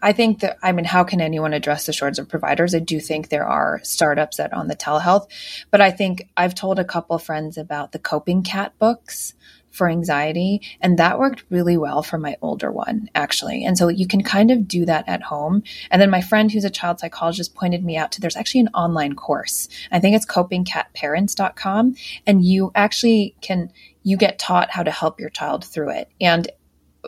I 0.02 0.14
think 0.14 0.42
that, 0.42 0.58
I 0.62 0.72
mean, 0.72 0.86
how 0.86 1.04
can 1.04 1.22
anyone 1.22 1.54
address 1.54 1.86
the 1.86 1.94
shortage 1.94 2.20
of 2.20 2.30
providers? 2.30 2.76
I 2.76 2.80
do 2.80 3.00
think 3.00 3.30
there 3.30 3.48
are 3.48 3.80
startups 3.84 4.38
that 4.38 4.54
on 4.54 4.68
the 4.68 4.76
telehealth, 4.76 5.28
but 5.72 5.82
I 5.82 5.92
think 5.92 6.30
I've 6.38 6.56
told 6.56 6.80
a 6.80 6.86
couple 6.86 7.18
friends 7.18 7.58
about 7.58 7.92
the 7.92 8.00
coping 8.00 8.44
cat 8.44 8.74
books 8.80 9.34
for 9.78 9.88
anxiety, 9.88 10.62
and 10.82 10.98
that 10.98 11.20
worked 11.20 11.44
really 11.50 11.78
well 11.78 12.02
for 12.02 12.18
my 12.18 12.36
older 12.42 12.72
one, 12.72 13.10
actually. 13.14 13.64
And 13.64 13.78
so 13.78 13.88
you 13.90 14.08
can 14.08 14.24
kind 14.24 14.50
of 14.50 14.68
do 14.68 14.86
that 14.86 15.08
at 15.08 15.22
home. 15.22 15.62
And 15.92 16.02
then 16.02 16.10
my 16.10 16.22
friend 16.22 16.52
who's 16.52 16.66
a 16.66 16.70
child 16.70 17.00
psychologist 17.00 17.54
pointed 17.54 17.86
me 17.86 17.96
out 17.96 18.12
to 18.14 18.22
there's 18.22 18.36
actually 18.36 18.62
an 18.62 18.70
online 18.70 19.14
course. 19.14 19.70
I 19.92 20.00
think 20.00 20.16
it's 20.16 20.26
copingcatparents.com, 20.26 21.96
and 22.26 22.44
you 22.44 22.72
actually 22.76 23.36
can 23.42 23.72
you 24.04 24.18
get 24.18 24.40
taught 24.40 24.72
how 24.72 24.84
to 24.84 24.92
help 24.92 25.20
your 25.20 25.30
child 25.30 25.66
through 25.66 25.90
it. 25.90 26.10
And 26.22 26.50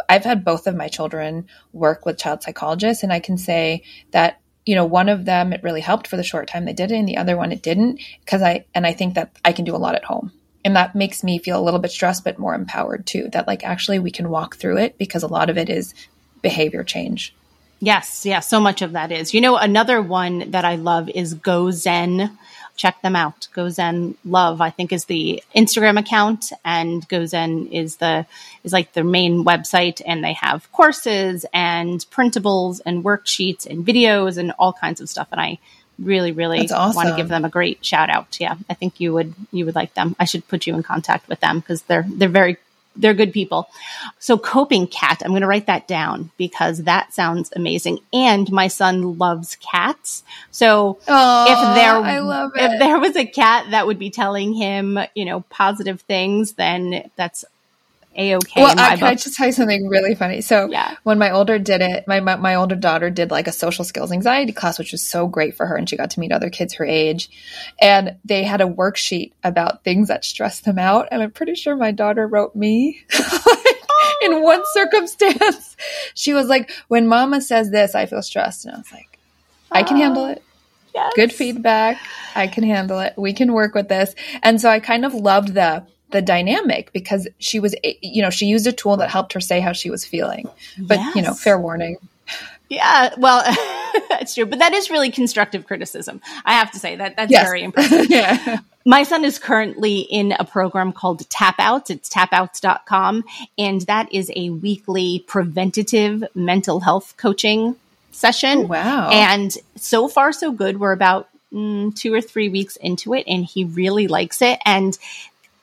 I've 0.07 0.23
had 0.23 0.45
both 0.45 0.67
of 0.67 0.75
my 0.75 0.87
children 0.87 1.47
work 1.73 2.05
with 2.05 2.17
child 2.17 2.43
psychologists, 2.43 3.03
and 3.03 3.11
I 3.11 3.19
can 3.19 3.37
say 3.37 3.83
that 4.11 4.39
you 4.65 4.75
know 4.75 4.85
one 4.85 5.09
of 5.09 5.25
them 5.25 5.53
it 5.53 5.63
really 5.63 5.81
helped 5.81 6.07
for 6.07 6.17
the 6.17 6.23
short 6.23 6.47
time 6.47 6.65
they 6.65 6.73
did 6.73 6.91
it, 6.91 6.95
and 6.95 7.07
the 7.07 7.17
other 7.17 7.35
one 7.37 7.51
it 7.51 7.61
didn't 7.61 8.01
because 8.23 8.41
I 8.41 8.65
and 8.73 8.85
I 8.85 8.93
think 8.93 9.15
that 9.15 9.31
I 9.43 9.51
can 9.51 9.65
do 9.65 9.75
a 9.75 9.77
lot 9.77 9.95
at 9.95 10.05
home, 10.05 10.31
and 10.63 10.75
that 10.75 10.95
makes 10.95 11.23
me 11.23 11.39
feel 11.39 11.59
a 11.59 11.63
little 11.63 11.79
bit 11.79 11.91
stressed 11.91 12.23
but 12.23 12.39
more 12.39 12.55
empowered 12.55 13.05
too. 13.05 13.29
That 13.31 13.47
like 13.47 13.63
actually 13.63 13.99
we 13.99 14.11
can 14.11 14.29
walk 14.29 14.55
through 14.55 14.77
it 14.77 14.97
because 14.97 15.23
a 15.23 15.27
lot 15.27 15.49
of 15.49 15.57
it 15.57 15.69
is 15.69 15.93
behavior 16.41 16.83
change. 16.83 17.33
Yes, 17.81 18.25
yeah, 18.25 18.41
so 18.41 18.59
much 18.59 18.81
of 18.81 18.91
that 18.91 19.11
is. 19.11 19.33
You 19.33 19.39
know, 19.39 19.55
another 19.55 20.01
one 20.01 20.51
that 20.51 20.65
I 20.65 20.75
love 20.75 21.09
is 21.09 21.33
GoZen 21.33 22.37
check 22.79 23.01
them 23.01 23.13
out. 23.13 23.49
GoZen 23.53 24.15
Love, 24.23 24.61
I 24.61 24.69
think, 24.69 24.93
is 24.93 25.05
the 25.05 25.43
Instagram 25.53 25.99
account, 25.99 26.53
and 26.63 27.07
GoZen 27.09 27.69
is 27.71 27.97
the 27.97 28.25
is 28.63 28.71
like 28.71 28.93
their 28.93 29.03
main 29.03 29.43
website, 29.43 30.01
and 30.05 30.23
they 30.23 30.33
have 30.33 30.71
courses 30.71 31.45
and 31.53 31.99
printables 32.09 32.79
and 32.85 33.03
worksheets 33.03 33.67
and 33.69 33.85
videos 33.85 34.37
and 34.37 34.53
all 34.57 34.71
kinds 34.71 35.01
of 35.01 35.09
stuff. 35.09 35.27
And 35.33 35.41
I 35.41 35.59
really, 35.99 36.31
really 36.31 36.69
awesome. 36.69 36.95
want 36.95 37.09
to 37.09 37.17
give 37.17 37.27
them 37.27 37.43
a 37.43 37.49
great 37.49 37.85
shout 37.85 38.09
out. 38.09 38.39
Yeah, 38.39 38.55
I 38.69 38.75
think 38.75 39.01
you 39.01 39.13
would 39.13 39.33
you 39.51 39.65
would 39.65 39.75
like 39.75 39.93
them. 39.93 40.15
I 40.17 40.23
should 40.23 40.47
put 40.47 40.65
you 40.65 40.73
in 40.73 40.81
contact 40.81 41.27
with 41.27 41.41
them 41.41 41.59
because 41.59 41.81
they're 41.83 42.05
they're 42.07 42.29
very 42.29 42.57
they're 42.99 43.13
good 43.13 43.33
people. 43.33 43.69
So 44.19 44.37
coping 44.37 44.87
cat, 44.87 45.21
I'm 45.23 45.31
going 45.31 45.41
to 45.41 45.47
write 45.47 45.67
that 45.67 45.87
down 45.87 46.31
because 46.37 46.83
that 46.83 47.13
sounds 47.13 47.51
amazing. 47.55 47.99
And 48.13 48.51
my 48.51 48.67
son 48.67 49.17
loves 49.17 49.55
cats. 49.55 50.23
So 50.51 50.99
Aww, 51.07 51.45
if 51.49 51.75
there 51.75 52.65
if 52.65 52.79
there 52.79 52.99
was 52.99 53.15
a 53.15 53.25
cat 53.25 53.71
that 53.71 53.87
would 53.87 53.99
be 53.99 54.09
telling 54.09 54.53
him, 54.53 54.99
you 55.15 55.25
know, 55.25 55.41
positive 55.49 56.01
things, 56.01 56.53
then 56.53 57.09
that's 57.15 57.45
a 58.19 58.35
okay. 58.35 58.61
Well, 58.61 58.77
I, 58.77 58.97
can 58.97 59.07
I 59.07 59.15
just 59.15 59.35
tell 59.35 59.47
you 59.47 59.53
something 59.53 59.87
really 59.87 60.13
funny? 60.13 60.41
So 60.41 60.69
yeah. 60.69 60.97
when 61.03 61.17
my 61.17 61.31
older 61.31 61.57
did 61.57 61.81
it, 61.81 62.05
my, 62.07 62.19
my, 62.19 62.35
my 62.35 62.55
older 62.55 62.75
daughter 62.75 63.09
did 63.09 63.31
like 63.31 63.47
a 63.47 63.51
social 63.51 63.85
skills 63.85 64.11
anxiety 64.11 64.51
class, 64.51 64.77
which 64.77 64.91
was 64.91 65.07
so 65.07 65.25
great 65.27 65.55
for 65.55 65.65
her, 65.65 65.75
and 65.77 65.89
she 65.89 65.95
got 65.95 66.11
to 66.11 66.19
meet 66.19 66.31
other 66.31 66.49
kids 66.49 66.75
her 66.75 66.85
age. 66.85 67.29
And 67.81 68.17
they 68.25 68.43
had 68.43 68.61
a 68.61 68.65
worksheet 68.65 69.31
about 69.43 69.83
things 69.83 70.09
that 70.09 70.25
stress 70.25 70.59
them 70.59 70.77
out, 70.77 71.07
and 71.11 71.23
I'm 71.23 71.31
pretty 71.31 71.55
sure 71.55 71.75
my 71.75 71.91
daughter 71.91 72.27
wrote 72.27 72.55
me. 72.55 73.05
in 74.21 74.41
one 74.41 74.61
circumstance, 74.73 75.77
she 76.13 76.33
was 76.33 76.47
like, 76.47 76.71
"When 76.89 77.07
Mama 77.07 77.39
says 77.39 77.71
this, 77.71 77.95
I 77.95 78.05
feel 78.05 78.21
stressed," 78.21 78.65
and 78.65 78.75
I 78.75 78.77
was 78.79 78.91
like, 78.91 79.17
"I 79.71 79.83
can 79.83 79.97
handle 79.97 80.25
it." 80.25 80.43
Yes. 80.93 81.13
Good 81.15 81.31
feedback. 81.31 81.97
I 82.35 82.47
can 82.47 82.63
handle 82.63 82.99
it. 82.99 83.13
We 83.15 83.33
can 83.33 83.53
work 83.53 83.75
with 83.75 83.87
this. 83.87 84.15
And 84.41 84.59
so 84.59 84.69
I 84.69 84.79
kind 84.79 85.05
of 85.05 85.13
loved 85.13 85.53
the 85.53 85.85
the 86.11 86.21
dynamic 86.21 86.91
because 86.93 87.27
she 87.39 87.59
was 87.59 87.75
you 87.83 88.21
know 88.21 88.29
she 88.29 88.45
used 88.45 88.67
a 88.67 88.71
tool 88.71 88.97
that 88.97 89.09
helped 89.09 89.33
her 89.33 89.39
say 89.39 89.59
how 89.59 89.73
she 89.73 89.89
was 89.89 90.05
feeling. 90.05 90.47
But 90.77 90.97
yes. 90.97 91.15
you 91.15 91.21
know 91.21 91.33
fair 91.33 91.59
warning. 91.59 91.97
Yeah 92.69 93.13
well 93.17 93.43
that's 94.09 94.35
true. 94.35 94.45
But 94.45 94.59
that 94.59 94.73
is 94.73 94.89
really 94.89 95.11
constructive 95.11 95.65
criticism 95.65 96.21
i 96.45 96.53
have 96.53 96.71
to 96.71 96.79
say. 96.79 96.95
That 96.95 97.15
that's 97.15 97.31
yes. 97.31 97.43
very 97.43 97.63
impressive. 97.63 98.05
Yeah. 98.09 98.59
My 98.85 99.03
son 99.03 99.23
is 99.23 99.37
currently 99.37 99.99
in 99.99 100.33
a 100.39 100.45
program 100.45 100.93
called 100.93 101.29
tap 101.29 101.55
outs 101.59 101.89
it's 101.89 102.09
tapouts.com 102.09 103.23
and 103.57 103.81
that 103.81 104.11
is 104.11 104.31
a 104.35 104.49
weekly 104.49 105.23
preventative 105.27 106.23
mental 106.33 106.79
health 106.79 107.13
coaching 107.17 107.75
session. 108.11 108.59
Oh, 108.59 108.67
wow. 108.67 109.09
And 109.09 109.55
so 109.75 110.07
far 110.07 110.31
so 110.31 110.51
good. 110.51 110.79
We're 110.79 110.91
about 110.91 111.29
mm, 111.53 111.95
two 111.95 112.13
or 112.13 112.21
three 112.21 112.49
weeks 112.49 112.75
into 112.77 113.13
it 113.13 113.23
and 113.27 113.45
he 113.45 113.63
really 113.65 114.07
likes 114.07 114.41
it. 114.41 114.59
And 114.65 114.97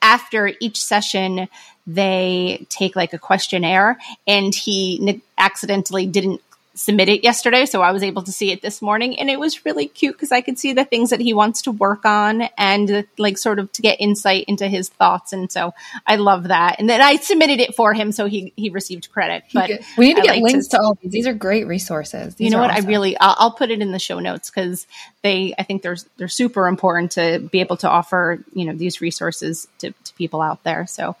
after 0.01 0.51
each 0.59 0.81
session, 0.81 1.47
they 1.85 2.65
take 2.69 2.95
like 2.95 3.13
a 3.13 3.19
questionnaire 3.19 3.97
and 4.25 4.53
he 4.53 4.99
ne- 5.01 5.21
accidentally 5.37 6.05
didn't 6.05 6.41
submit 6.77 7.09
it 7.09 7.23
yesterday. 7.23 7.65
So 7.65 7.81
I 7.81 7.91
was 7.91 8.03
able 8.03 8.21
to 8.23 8.31
see 8.31 8.51
it 8.51 8.61
this 8.61 8.81
morning 8.81 9.19
and 9.19 9.29
it 9.29 9.39
was 9.39 9.65
really 9.65 9.87
cute 9.87 10.15
because 10.15 10.31
I 10.31 10.41
could 10.41 10.59
see 10.59 10.73
the 10.73 10.85
things 10.85 11.09
that 11.09 11.19
he 11.19 11.33
wants 11.33 11.63
to 11.63 11.71
work 11.71 12.05
on 12.05 12.43
and 12.57 13.05
like 13.17 13.39
sort 13.39 13.57
of 13.57 13.71
to 13.73 13.81
get 13.81 13.99
insight 13.99 14.45
into 14.47 14.67
his 14.67 14.89
thoughts. 14.89 15.33
And 15.33 15.51
so 15.51 15.73
I 16.05 16.17
love 16.17 16.49
that. 16.49 16.75
And 16.79 16.87
then 16.87 17.01
I 17.01 17.15
submitted 17.15 17.59
it 17.59 17.75
for 17.75 17.93
him. 17.93 18.11
So 18.11 18.27
he, 18.27 18.53
he 18.55 18.69
received 18.69 19.11
credit, 19.11 19.43
but 19.53 19.71
we 19.97 20.07
need 20.13 20.17
to 20.17 20.21
I 20.21 20.35
get 20.35 20.43
links 20.43 20.67
to, 20.67 20.77
to, 20.77 20.83
all 20.83 20.97
these. 21.01 21.11
These 21.11 21.27
are 21.27 21.33
great 21.33 21.65
resources. 21.65 22.35
These 22.35 22.45
you 22.45 22.51
know 22.51 22.59
what? 22.59 22.69
Awesome. 22.69 22.85
I 22.85 22.87
really, 22.87 23.17
I'll, 23.17 23.35
I'll, 23.39 23.51
put 23.57 23.71
it 23.71 23.81
in 23.81 23.91
the 23.91 23.99
show 23.99 24.19
notes 24.19 24.51
because 24.51 24.85
they, 25.23 25.55
I 25.57 25.63
think 25.63 25.81
there's, 25.81 26.05
they're 26.17 26.27
super 26.27 26.67
important 26.67 27.13
to 27.13 27.39
be 27.51 27.59
able 27.59 27.77
to 27.77 27.89
offer, 27.89 28.43
you 28.53 28.65
know, 28.65 28.73
these 28.73 29.01
resources 29.01 29.67
to, 29.79 29.91
to 30.03 30.13
people 30.13 30.41
out 30.41 30.63
there. 30.63 30.85
So 30.85 31.15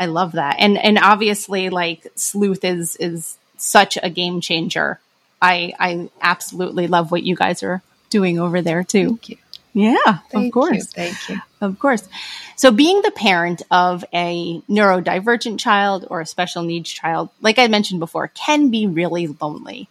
I 0.00 0.06
love 0.06 0.32
that. 0.32 0.56
And, 0.58 0.76
and 0.76 0.98
obviously 0.98 1.70
like 1.70 2.08
sleuth 2.16 2.64
is, 2.64 2.96
is, 2.96 3.38
such 3.56 3.98
a 4.02 4.10
game 4.10 4.40
changer. 4.40 5.00
I 5.40 5.72
I 5.78 6.10
absolutely 6.20 6.86
love 6.86 7.10
what 7.10 7.22
you 7.22 7.36
guys 7.36 7.62
are 7.62 7.82
doing 8.10 8.38
over 8.38 8.62
there 8.62 8.84
too. 8.84 9.08
Thank 9.08 9.28
you. 9.30 9.36
Yeah, 9.76 10.18
Thank 10.30 10.46
of 10.46 10.52
course. 10.52 10.76
You. 10.76 10.82
Thank 10.84 11.28
you. 11.28 11.36
Of 11.60 11.78
course. 11.78 12.08
So 12.56 12.70
being 12.70 13.02
the 13.02 13.10
parent 13.10 13.60
of 13.70 14.06
a 14.12 14.62
neurodivergent 14.70 15.58
child 15.58 16.06
or 16.08 16.22
a 16.22 16.26
special 16.26 16.62
needs 16.62 16.90
child, 16.90 17.28
like 17.42 17.58
I 17.58 17.68
mentioned 17.68 18.00
before, 18.00 18.28
can 18.28 18.70
be 18.70 18.86
really 18.86 19.26
lonely. 19.26 19.88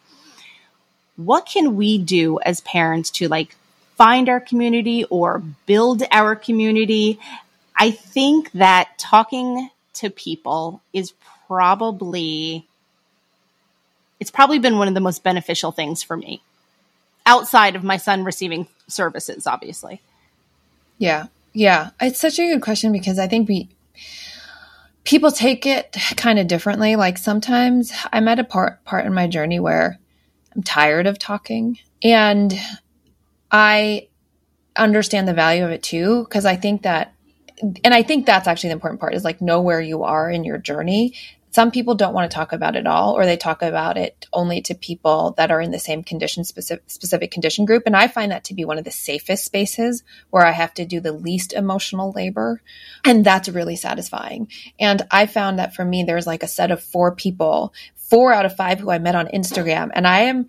What 1.18 1.46
can 1.46 1.76
we 1.76 2.00
do 2.00 2.40
as 2.40 2.62
parents 2.62 3.12
to 3.12 3.28
like 3.28 3.56
find 3.96 4.28
our 4.28 4.40
community 4.40 5.04
or 5.06 5.44
build 5.68 6.02
our 6.12 6.36
community? 6.36 7.20
I 7.78 7.92
think 7.92 8.52
that 8.54 8.98
talking 8.98 9.70
to 9.96 10.10
people 10.10 10.82
is 10.94 11.14
probably 11.48 12.68
it's 14.20 14.32
probably 14.32 14.60
been 14.60 14.78
one 14.78 14.88
of 14.88 14.94
the 14.94 15.00
most 15.00 15.24
beneficial 15.24 15.72
things 15.72 16.04
for 16.04 16.16
me 16.16 16.42
outside 17.26 17.76
of 17.76 17.84
my 17.84 17.98
son 17.98 18.24
receiving 18.24 18.68
services, 18.88 19.48
obviously. 19.48 20.02
Yeah. 20.98 21.28
Yeah. 21.54 21.92
It's 22.02 22.20
such 22.20 22.40
a 22.40 22.48
good 22.48 22.62
question 22.62 22.92
because 22.92 23.18
I 23.20 23.28
think 23.28 23.50
we, 23.50 23.70
people 25.04 25.32
take 25.32 25.66
it 25.66 25.98
kind 26.16 26.40
of 26.40 26.48
differently. 26.48 26.96
Like 26.96 27.18
sometimes 27.18 27.92
I'm 28.14 28.28
at 28.28 28.40
a 28.40 28.44
part, 28.44 28.84
part 28.86 29.06
in 29.06 29.14
my 29.14 29.28
journey 29.28 29.60
where 29.60 30.00
I'm 30.56 30.64
tired 30.64 31.08
of 31.08 31.20
talking 31.20 31.80
and 32.04 32.54
I 33.52 34.08
understand 34.76 35.28
the 35.28 35.34
value 35.34 35.66
of 35.66 35.72
it 35.72 35.84
too. 35.84 36.28
Cause 36.30 36.46
I 36.46 36.56
think 36.56 36.84
that, 36.84 37.14
and 37.84 37.94
I 37.94 38.04
think 38.04 38.26
that's 38.26 38.48
actually 38.48 38.70
the 38.70 38.74
important 38.74 39.00
part 39.00 39.16
is 39.16 39.24
like 39.24 39.42
know 39.42 39.62
where 39.62 39.82
you 39.82 40.04
are 40.04 40.30
in 40.30 40.44
your 40.44 40.58
journey 40.58 41.14
some 41.56 41.72
people 41.72 41.96
don't 41.96 42.14
want 42.14 42.30
to 42.30 42.36
talk 42.36 42.52
about 42.52 42.76
it 42.76 42.86
all, 42.86 43.14
or 43.14 43.26
they 43.26 43.38
talk 43.38 43.62
about 43.62 43.98
it 43.98 44.28
only 44.34 44.60
to 44.64 44.76
people 44.76 45.34
that 45.38 45.52
are 45.52 45.62
in 45.62 45.72
the 45.72 45.80
same 45.80 46.04
condition 46.04 46.44
specific, 46.44 46.84
specific 46.88 47.32
condition 47.32 47.64
group. 47.64 47.84
And 47.86 47.96
I 47.96 48.10
find 48.10 48.34
that 48.34 48.44
to 48.46 48.54
be 48.54 48.66
one 48.66 48.78
of 48.78 48.84
the 48.84 48.92
safest 48.92 49.46
spaces 49.46 50.04
where 50.32 50.46
I 50.46 50.52
have 50.52 50.74
to 50.74 50.86
do 50.86 51.00
the 51.00 51.14
least 51.14 51.54
emotional 51.54 52.12
labor. 52.12 52.62
And 53.06 53.24
that's 53.24 53.48
really 53.48 53.78
satisfying. 53.78 54.50
And 54.82 55.08
I 55.10 55.28
found 55.28 55.60
that 55.60 55.74
for 55.74 55.86
me, 55.86 56.04
there's 56.04 56.28
like 56.28 56.44
a 56.44 56.48
set 56.48 56.72
of 56.72 56.84
four 56.84 57.16
people, 57.16 57.74
four 57.96 58.34
out 58.34 58.46
of 58.46 58.58
five 58.58 58.82
who 58.82 58.92
I 58.92 59.00
met 59.00 59.16
on 59.16 59.28
Instagram. 59.28 59.92
And 59.94 60.06
I 60.06 60.24
am 60.24 60.48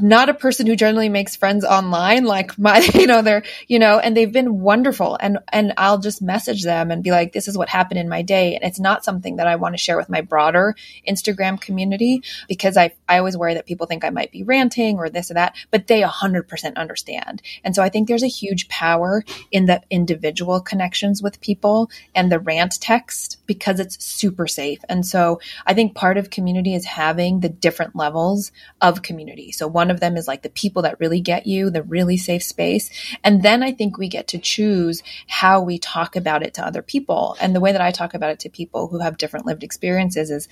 not 0.00 0.28
a 0.28 0.34
person 0.34 0.66
who 0.66 0.76
generally 0.76 1.08
makes 1.08 1.36
friends 1.36 1.64
online 1.64 2.24
like 2.24 2.58
my 2.58 2.78
you 2.94 3.06
know 3.06 3.22
they're 3.22 3.42
you 3.68 3.78
know 3.78 3.98
and 3.98 4.16
they've 4.16 4.32
been 4.32 4.60
wonderful. 4.60 5.16
And 5.20 5.38
and 5.52 5.74
I'll 5.76 5.98
just 5.98 6.22
message 6.22 6.62
them 6.62 6.90
and 6.90 7.02
be 7.02 7.10
like 7.10 7.32
this 7.32 7.48
is 7.48 7.58
what 7.58 7.68
happened 7.68 7.98
in 7.98 8.08
my 8.08 8.22
day. 8.22 8.54
And 8.54 8.64
it's 8.64 8.80
not 8.80 9.04
something 9.04 9.36
that 9.36 9.46
I 9.46 9.56
want 9.56 9.74
to 9.74 9.78
share 9.78 9.96
with 9.96 10.08
my 10.08 10.20
broader 10.20 10.74
Instagram 11.08 11.60
community 11.60 12.22
because 12.48 12.76
I 12.76 12.92
I 13.08 13.18
always 13.18 13.36
worry 13.36 13.54
that 13.54 13.66
people 13.66 13.86
think 13.86 14.04
I 14.04 14.10
might 14.10 14.32
be 14.32 14.42
ranting 14.42 14.98
or 14.98 15.10
this 15.10 15.30
or 15.30 15.34
that 15.34 15.56
but 15.70 15.86
they 15.86 16.02
100% 16.02 16.76
understand. 16.76 17.42
And 17.64 17.74
so 17.74 17.82
I 17.82 17.88
think 17.88 18.08
there's 18.08 18.22
a 18.22 18.28
huge 18.28 18.68
power 18.68 19.24
in 19.50 19.66
the 19.66 19.82
individual 19.90 20.60
connections 20.60 21.22
with 21.22 21.40
people 21.40 21.90
and 22.14 22.30
the 22.30 22.38
rant 22.38 22.80
text 22.80 23.38
because 23.46 23.80
it's 23.80 24.02
super 24.02 24.46
safe. 24.46 24.80
And 24.88 25.04
so 25.04 25.40
I 25.66 25.74
think 25.74 25.94
part 25.94 26.16
of 26.16 26.30
community 26.30 26.74
is 26.74 26.84
having 26.84 27.40
the 27.40 27.48
different 27.48 27.96
levels 27.96 28.52
of 28.80 29.02
community 29.02 29.41
so 29.50 29.66
one 29.66 29.90
of 29.90 30.00
them 30.00 30.16
is 30.16 30.28
like 30.28 30.42
the 30.42 30.50
people 30.50 30.82
that 30.82 31.00
really 31.00 31.20
get 31.20 31.46
you, 31.46 31.70
the 31.70 31.82
really 31.82 32.16
safe 32.16 32.42
space. 32.42 32.90
And 33.24 33.42
then 33.42 33.62
I 33.62 33.72
think 33.72 33.98
we 33.98 34.08
get 34.08 34.28
to 34.28 34.38
choose 34.38 35.02
how 35.26 35.62
we 35.62 35.78
talk 35.78 36.14
about 36.14 36.42
it 36.42 36.54
to 36.54 36.66
other 36.66 36.82
people. 36.82 37.36
And 37.40 37.54
the 37.54 37.60
way 37.60 37.72
that 37.72 37.80
I 37.80 37.90
talk 37.90 38.14
about 38.14 38.30
it 38.30 38.40
to 38.40 38.50
people 38.50 38.88
who 38.88 39.00
have 39.00 39.18
different 39.18 39.46
lived 39.46 39.64
experiences 39.64 40.30
is 40.30 40.48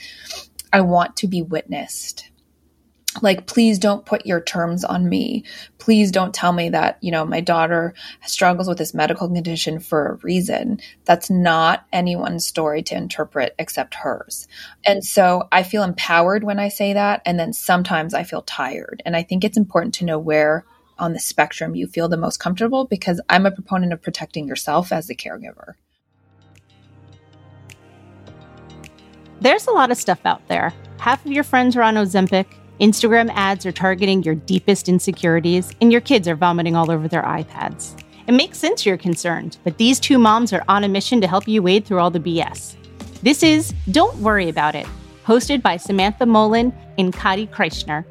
I 0.72 0.80
want 0.80 1.16
to 1.16 1.28
be 1.28 1.42
witnessed 1.42 2.29
like 3.22 3.46
please 3.46 3.78
don't 3.78 4.06
put 4.06 4.24
your 4.24 4.40
terms 4.40 4.84
on 4.84 5.08
me. 5.08 5.44
Please 5.78 6.12
don't 6.12 6.32
tell 6.32 6.52
me 6.52 6.68
that 6.68 6.98
you 7.00 7.10
know 7.10 7.24
my 7.24 7.40
daughter 7.40 7.92
struggles 8.24 8.68
with 8.68 8.78
this 8.78 8.94
medical 8.94 9.28
condition 9.28 9.80
for 9.80 10.06
a 10.06 10.14
reason. 10.16 10.80
That's 11.04 11.28
not 11.28 11.86
anyone's 11.92 12.46
story 12.46 12.82
to 12.84 12.96
interpret 12.96 13.54
except 13.58 13.94
hers. 13.94 14.46
And 14.84 15.04
so 15.04 15.48
i 15.50 15.62
feel 15.62 15.82
empowered 15.82 16.44
when 16.44 16.60
i 16.60 16.68
say 16.68 16.92
that 16.92 17.22
and 17.26 17.38
then 17.38 17.52
sometimes 17.52 18.14
i 18.14 18.22
feel 18.22 18.42
tired. 18.42 19.02
And 19.04 19.16
i 19.16 19.22
think 19.22 19.44
it's 19.44 19.58
important 19.58 19.94
to 19.94 20.04
know 20.04 20.18
where 20.18 20.64
on 20.98 21.12
the 21.12 21.18
spectrum 21.18 21.74
you 21.74 21.86
feel 21.86 22.08
the 22.08 22.16
most 22.16 22.38
comfortable 22.38 22.84
because 22.84 23.20
i'm 23.28 23.46
a 23.46 23.50
proponent 23.50 23.92
of 23.92 24.02
protecting 24.02 24.46
yourself 24.46 24.92
as 24.92 25.08
the 25.08 25.16
caregiver. 25.16 25.74
There's 29.40 29.66
a 29.66 29.72
lot 29.72 29.90
of 29.90 29.96
stuff 29.96 30.20
out 30.26 30.46
there. 30.48 30.72
Half 30.98 31.24
of 31.24 31.32
your 31.32 31.44
friends 31.44 31.74
are 31.74 31.82
on 31.82 31.94
ozempic 31.94 32.46
Instagram 32.80 33.30
ads 33.34 33.66
are 33.66 33.72
targeting 33.72 34.22
your 34.22 34.34
deepest 34.34 34.88
insecurities, 34.88 35.70
and 35.82 35.92
your 35.92 36.00
kids 36.00 36.26
are 36.26 36.34
vomiting 36.34 36.74
all 36.74 36.90
over 36.90 37.08
their 37.08 37.22
iPads. 37.22 38.02
It 38.26 38.32
makes 38.32 38.56
sense 38.56 38.86
you're 38.86 38.96
concerned, 38.96 39.58
but 39.64 39.76
these 39.76 40.00
two 40.00 40.18
moms 40.18 40.50
are 40.54 40.64
on 40.66 40.82
a 40.82 40.88
mission 40.88 41.20
to 41.20 41.26
help 41.26 41.46
you 41.46 41.62
wade 41.62 41.84
through 41.84 41.98
all 41.98 42.10
the 42.10 42.18
BS. 42.18 42.76
This 43.22 43.42
is 43.42 43.74
Don't 43.90 44.16
Worry 44.20 44.48
About 44.48 44.74
It, 44.74 44.86
hosted 45.26 45.60
by 45.60 45.76
Samantha 45.76 46.24
Molin 46.24 46.72
and 46.96 47.12
Kati 47.12 47.50
Kreischner. 47.50 48.06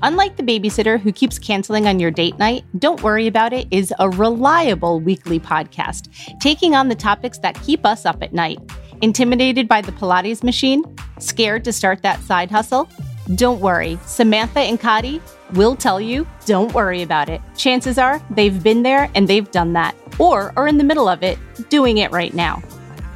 Unlike 0.00 0.38
the 0.38 0.42
babysitter 0.42 0.98
who 0.98 1.12
keeps 1.12 1.38
canceling 1.38 1.86
on 1.86 2.00
your 2.00 2.10
date 2.10 2.38
night, 2.38 2.64
Don't 2.78 3.02
Worry 3.02 3.26
About 3.26 3.52
It 3.52 3.68
is 3.70 3.92
a 3.98 4.08
reliable 4.08 5.00
weekly 5.00 5.38
podcast, 5.38 6.08
taking 6.40 6.74
on 6.74 6.88
the 6.88 6.94
topics 6.94 7.36
that 7.40 7.60
keep 7.60 7.84
us 7.84 8.06
up 8.06 8.22
at 8.22 8.32
night. 8.32 8.58
Intimidated 9.02 9.68
by 9.68 9.82
the 9.82 9.92
Pilates 9.92 10.42
machine? 10.42 10.82
Scared 11.18 11.62
to 11.64 11.74
start 11.74 12.02
that 12.02 12.22
side 12.22 12.50
hustle? 12.50 12.88
Don't 13.34 13.60
worry, 13.60 13.98
Samantha 14.06 14.60
and 14.60 14.80
Kati 14.80 15.20
will 15.52 15.76
tell 15.76 16.00
you, 16.00 16.26
don't 16.46 16.72
worry 16.72 17.02
about 17.02 17.28
it. 17.28 17.42
Chances 17.56 17.98
are 17.98 18.22
they've 18.30 18.62
been 18.62 18.82
there 18.82 19.10
and 19.14 19.28
they've 19.28 19.50
done 19.50 19.74
that, 19.74 19.94
or 20.18 20.54
are 20.56 20.66
in 20.66 20.78
the 20.78 20.84
middle 20.84 21.08
of 21.08 21.22
it, 21.22 21.38
doing 21.68 21.98
it 21.98 22.10
right 22.10 22.32
now. 22.32 22.62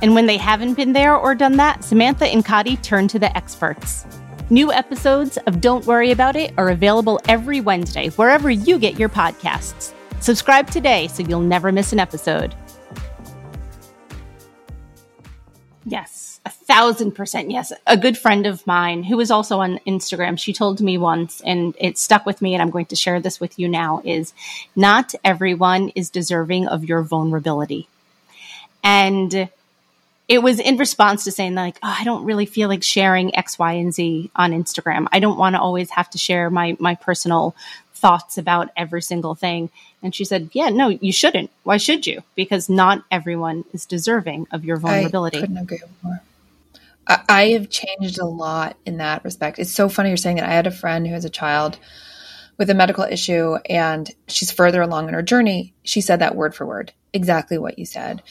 And 0.02 0.14
when 0.14 0.26
they 0.26 0.36
haven't 0.36 0.74
been 0.74 0.92
there 0.92 1.16
or 1.16 1.34
done 1.34 1.56
that, 1.56 1.82
Samantha 1.82 2.26
and 2.26 2.44
Kati 2.44 2.82
turn 2.82 3.08
to 3.08 3.18
the 3.18 3.34
experts. 3.36 4.04
New 4.50 4.70
episodes 4.70 5.38
of 5.46 5.62
Don't 5.62 5.86
Worry 5.86 6.10
About 6.10 6.36
It 6.36 6.52
are 6.58 6.68
available 6.68 7.18
every 7.26 7.62
Wednesday, 7.62 8.10
wherever 8.10 8.50
you 8.50 8.78
get 8.78 8.98
your 8.98 9.08
podcasts. 9.08 9.94
Subscribe 10.20 10.68
today 10.70 11.08
so 11.08 11.22
you'll 11.22 11.40
never 11.40 11.72
miss 11.72 11.92
an 11.94 11.98
episode. 12.00 12.54
Yes 15.84 16.32
a 16.44 16.50
thousand 16.50 17.12
percent 17.12 17.50
yes. 17.50 17.72
A 17.86 17.96
good 17.96 18.18
friend 18.18 18.46
of 18.46 18.66
mine 18.66 19.04
who 19.04 19.20
is 19.20 19.30
also 19.30 19.60
on 19.60 19.78
Instagram, 19.86 20.38
she 20.38 20.52
told 20.52 20.80
me 20.80 20.98
once, 20.98 21.40
and 21.44 21.74
it 21.78 21.98
stuck 21.98 22.26
with 22.26 22.42
me, 22.42 22.54
and 22.54 22.62
I'm 22.62 22.70
going 22.70 22.86
to 22.86 22.96
share 22.96 23.20
this 23.20 23.40
with 23.40 23.58
you 23.58 23.68
now 23.68 24.02
is 24.04 24.32
not 24.74 25.14
everyone 25.24 25.90
is 25.90 26.10
deserving 26.10 26.66
of 26.66 26.84
your 26.84 27.02
vulnerability. 27.02 27.88
And 28.82 29.48
it 30.28 30.42
was 30.42 30.58
in 30.58 30.78
response 30.78 31.24
to 31.24 31.30
saying 31.30 31.54
like, 31.54 31.78
oh, 31.82 31.96
I 32.00 32.04
don't 32.04 32.24
really 32.24 32.46
feel 32.46 32.68
like 32.68 32.82
sharing 32.82 33.36
X, 33.36 33.58
Y, 33.58 33.72
and 33.74 33.94
Z 33.94 34.30
on 34.34 34.52
Instagram. 34.52 35.06
I 35.12 35.20
don't 35.20 35.38
want 35.38 35.54
to 35.54 35.60
always 35.60 35.90
have 35.90 36.10
to 36.10 36.18
share 36.18 36.50
my 36.50 36.76
my 36.80 36.96
personal 36.96 37.54
thoughts 38.02 38.36
about 38.36 38.70
every 38.76 39.00
single 39.00 39.34
thing. 39.36 39.70
And 40.02 40.14
she 40.14 40.24
said, 40.24 40.50
Yeah, 40.52 40.68
no, 40.68 40.88
you 40.88 41.12
shouldn't. 41.12 41.50
Why 41.62 41.78
should 41.78 42.06
you? 42.06 42.22
Because 42.34 42.68
not 42.68 43.04
everyone 43.10 43.64
is 43.72 43.86
deserving 43.86 44.48
of 44.50 44.64
your 44.64 44.76
vulnerability. 44.76 45.38
I 45.38 45.40
couldn't 45.40 45.56
agree 45.56 45.80
more. 46.02 46.20
I 47.06 47.50
have 47.50 47.70
changed 47.70 48.18
a 48.18 48.26
lot 48.26 48.76
in 48.84 48.98
that 48.98 49.24
respect. 49.24 49.58
It's 49.58 49.72
so 49.72 49.88
funny 49.88 50.10
you're 50.10 50.16
saying 50.16 50.36
that. 50.36 50.48
I 50.48 50.52
had 50.52 50.66
a 50.66 50.72
friend 50.72 51.06
who 51.06 51.14
has 51.14 51.24
a 51.24 51.30
child 51.30 51.78
with 52.58 52.70
a 52.70 52.74
medical 52.74 53.04
issue 53.04 53.56
and 53.68 54.08
she's 54.28 54.52
further 54.52 54.82
along 54.82 55.08
in 55.08 55.14
her 55.14 55.22
journey. 55.22 55.72
She 55.82 56.00
said 56.00 56.20
that 56.20 56.36
word 56.36 56.54
for 56.54 56.66
word, 56.66 56.92
exactly 57.12 57.58
what 57.58 57.78
you 57.78 57.86
said. 57.86 58.22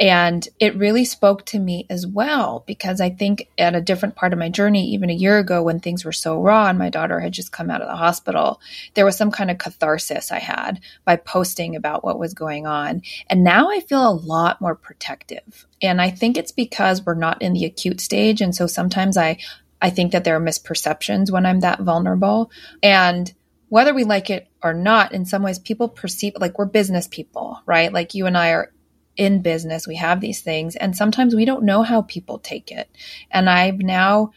And 0.00 0.48
it 0.58 0.74
really 0.76 1.04
spoke 1.04 1.44
to 1.46 1.58
me 1.58 1.86
as 1.90 2.06
well 2.06 2.64
because 2.66 3.02
I 3.02 3.10
think 3.10 3.50
at 3.58 3.74
a 3.74 3.82
different 3.82 4.16
part 4.16 4.32
of 4.32 4.38
my 4.38 4.48
journey, 4.48 4.86
even 4.86 5.10
a 5.10 5.14
year 5.14 5.38
ago 5.38 5.62
when 5.62 5.78
things 5.78 6.06
were 6.06 6.12
so 6.12 6.40
raw 6.40 6.68
and 6.68 6.78
my 6.78 6.88
daughter 6.88 7.20
had 7.20 7.34
just 7.34 7.52
come 7.52 7.70
out 7.70 7.82
of 7.82 7.88
the 7.88 7.96
hospital, 7.96 8.62
there 8.94 9.04
was 9.04 9.18
some 9.18 9.30
kind 9.30 9.50
of 9.50 9.58
catharsis 9.58 10.32
I 10.32 10.38
had 10.38 10.80
by 11.04 11.16
posting 11.16 11.76
about 11.76 12.02
what 12.02 12.18
was 12.18 12.32
going 12.32 12.66
on. 12.66 13.02
And 13.28 13.44
now 13.44 13.70
I 13.70 13.80
feel 13.80 14.08
a 14.08 14.14
lot 14.14 14.58
more 14.62 14.74
protective. 14.74 15.66
And 15.82 16.00
I 16.00 16.08
think 16.08 16.38
it's 16.38 16.52
because 16.52 17.04
we're 17.04 17.14
not 17.14 17.42
in 17.42 17.52
the 17.52 17.66
acute 17.66 18.00
stage. 18.00 18.40
And 18.40 18.54
so 18.54 18.66
sometimes 18.66 19.18
I, 19.18 19.36
I 19.82 19.90
think 19.90 20.12
that 20.12 20.24
there 20.24 20.36
are 20.36 20.40
misperceptions 20.40 21.30
when 21.30 21.44
I'm 21.44 21.60
that 21.60 21.80
vulnerable. 21.80 22.50
And 22.82 23.30
whether 23.68 23.92
we 23.92 24.04
like 24.04 24.30
it 24.30 24.48
or 24.62 24.72
not, 24.72 25.12
in 25.12 25.26
some 25.26 25.42
ways, 25.42 25.58
people 25.58 25.88
perceive 25.88 26.32
like 26.40 26.58
we're 26.58 26.64
business 26.64 27.06
people, 27.06 27.60
right? 27.66 27.92
Like 27.92 28.14
you 28.14 28.24
and 28.24 28.36
I 28.36 28.52
are 28.52 28.72
in 29.20 29.42
business, 29.42 29.86
we 29.86 29.96
have 29.96 30.22
these 30.22 30.40
things, 30.40 30.76
and 30.76 30.96
sometimes 30.96 31.36
we 31.36 31.44
don't 31.44 31.62
know 31.62 31.82
how 31.82 32.00
people 32.00 32.38
take 32.38 32.72
it. 32.72 32.88
And 33.30 33.50
I've 33.50 33.78
now 33.78 34.32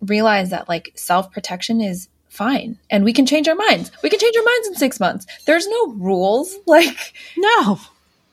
realized 0.00 0.50
that 0.50 0.68
like 0.68 0.90
self 0.96 1.30
protection 1.30 1.80
is 1.80 2.08
fine 2.28 2.80
and 2.90 3.04
we 3.04 3.12
can 3.12 3.26
change 3.26 3.46
our 3.46 3.54
minds. 3.54 3.92
We 4.02 4.10
can 4.10 4.18
change 4.18 4.36
our 4.36 4.42
minds 4.42 4.68
in 4.68 4.74
six 4.74 4.98
months. 4.98 5.24
There's 5.46 5.68
no 5.68 5.92
rules. 5.92 6.56
Like, 6.66 7.14
no. 7.36 7.78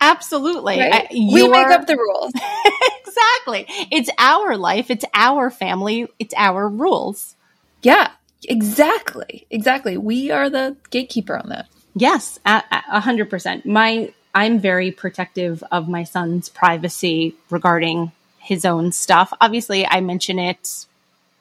Absolutely. 0.02 0.80
Right? 0.80 1.08
I, 1.10 1.14
we 1.14 1.48
make 1.48 1.68
up 1.68 1.86
the 1.86 1.98
rules. 1.98 2.34
exactly. 3.06 3.66
It's 3.92 4.10
our 4.18 4.58
life, 4.58 4.90
it's 4.90 5.06
our 5.14 5.52
family, 5.52 6.08
it's 6.18 6.34
our 6.36 6.68
rules. 6.68 7.36
Yeah, 7.84 8.12
exactly. 8.44 9.46
Exactly. 9.52 9.98
We 9.98 10.32
are 10.32 10.50
the 10.50 10.78
gatekeeper 10.90 11.38
on 11.38 11.50
that. 11.50 11.68
Yes, 11.96 12.40
a 12.46 13.00
hundred 13.00 13.30
percent. 13.30 13.66
My 13.66 14.12
I'm 14.36 14.60
very 14.60 14.92
protective 14.92 15.64
of 15.72 15.88
my 15.88 16.04
son's 16.04 16.50
privacy 16.50 17.36
regarding 17.50 18.12
his 18.38 18.66
own 18.66 18.92
stuff. 18.92 19.32
Obviously, 19.40 19.88
I 19.88 20.02
mention 20.02 20.38
it 20.40 20.86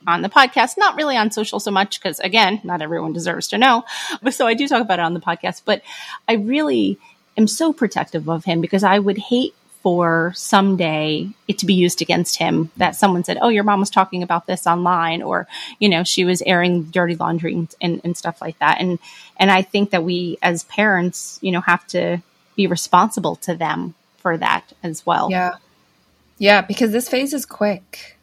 on 0.06 0.22
the 0.22 0.28
podcast, 0.28 0.78
not 0.78 0.96
really 0.96 1.16
on 1.16 1.32
social 1.32 1.58
so 1.58 1.72
much 1.72 1.98
because 2.00 2.20
again, 2.20 2.60
not 2.62 2.82
everyone 2.82 3.12
deserves 3.12 3.48
to 3.48 3.58
know. 3.58 3.84
But 4.22 4.34
so 4.34 4.46
I 4.46 4.54
do 4.54 4.68
talk 4.68 4.80
about 4.80 5.00
it 5.00 5.04
on 5.04 5.14
the 5.14 5.20
podcast, 5.20 5.62
but 5.64 5.82
I 6.28 6.34
really 6.34 6.98
am 7.36 7.48
so 7.48 7.72
protective 7.72 8.28
of 8.28 8.44
him 8.44 8.60
because 8.60 8.84
I 8.84 9.00
would 9.00 9.18
hate 9.18 9.54
for 9.82 10.32
someday 10.36 11.28
it 11.48 11.58
to 11.58 11.66
be 11.66 11.74
used 11.74 12.00
against 12.00 12.36
him 12.36 12.70
that 12.76 12.96
someone 12.96 13.24
said, 13.24 13.38
Oh, 13.42 13.48
your 13.48 13.64
mom 13.64 13.80
was 13.80 13.90
talking 13.90 14.22
about 14.22 14.46
this 14.46 14.66
online 14.66 15.20
or, 15.20 15.48
you 15.80 15.88
know, 15.88 16.04
she 16.04 16.24
was 16.24 16.42
airing 16.42 16.84
dirty 16.84 17.16
laundry 17.16 17.66
and, 17.82 18.00
and 18.04 18.16
stuff 18.16 18.40
like 18.40 18.58
that. 18.60 18.80
And, 18.80 18.98
and 19.36 19.50
I 19.50 19.62
think 19.62 19.90
that 19.90 20.04
we 20.04 20.38
as 20.42 20.62
parents, 20.64 21.38
you 21.42 21.50
know, 21.50 21.60
have 21.60 21.86
to 21.88 22.22
be 22.56 22.66
responsible 22.66 23.36
to 23.36 23.54
them 23.54 23.94
for 24.18 24.36
that 24.38 24.72
as 24.82 25.04
well. 25.04 25.30
Yeah. 25.30 25.56
Yeah, 26.38 26.62
because 26.62 26.90
this 26.90 27.08
phase 27.08 27.32
is 27.32 27.46
quick. 27.46 28.16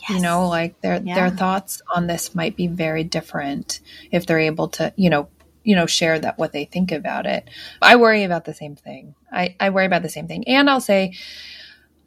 Yes. 0.00 0.10
You 0.10 0.20
know, 0.20 0.48
like 0.48 0.80
their 0.80 1.00
yeah. 1.00 1.14
their 1.14 1.30
thoughts 1.30 1.80
on 1.94 2.08
this 2.08 2.34
might 2.34 2.56
be 2.56 2.66
very 2.66 3.04
different 3.04 3.80
if 4.10 4.26
they're 4.26 4.40
able 4.40 4.68
to, 4.70 4.92
you 4.96 5.10
know, 5.10 5.28
you 5.62 5.76
know, 5.76 5.86
share 5.86 6.18
that 6.18 6.38
what 6.38 6.52
they 6.52 6.64
think 6.64 6.90
about 6.90 7.24
it. 7.24 7.48
I 7.80 7.94
worry 7.96 8.24
about 8.24 8.44
the 8.44 8.54
same 8.54 8.74
thing. 8.74 9.14
I, 9.30 9.54
I 9.60 9.70
worry 9.70 9.86
about 9.86 10.02
the 10.02 10.08
same 10.08 10.26
thing. 10.26 10.48
And 10.48 10.68
I'll 10.68 10.80
say 10.80 11.14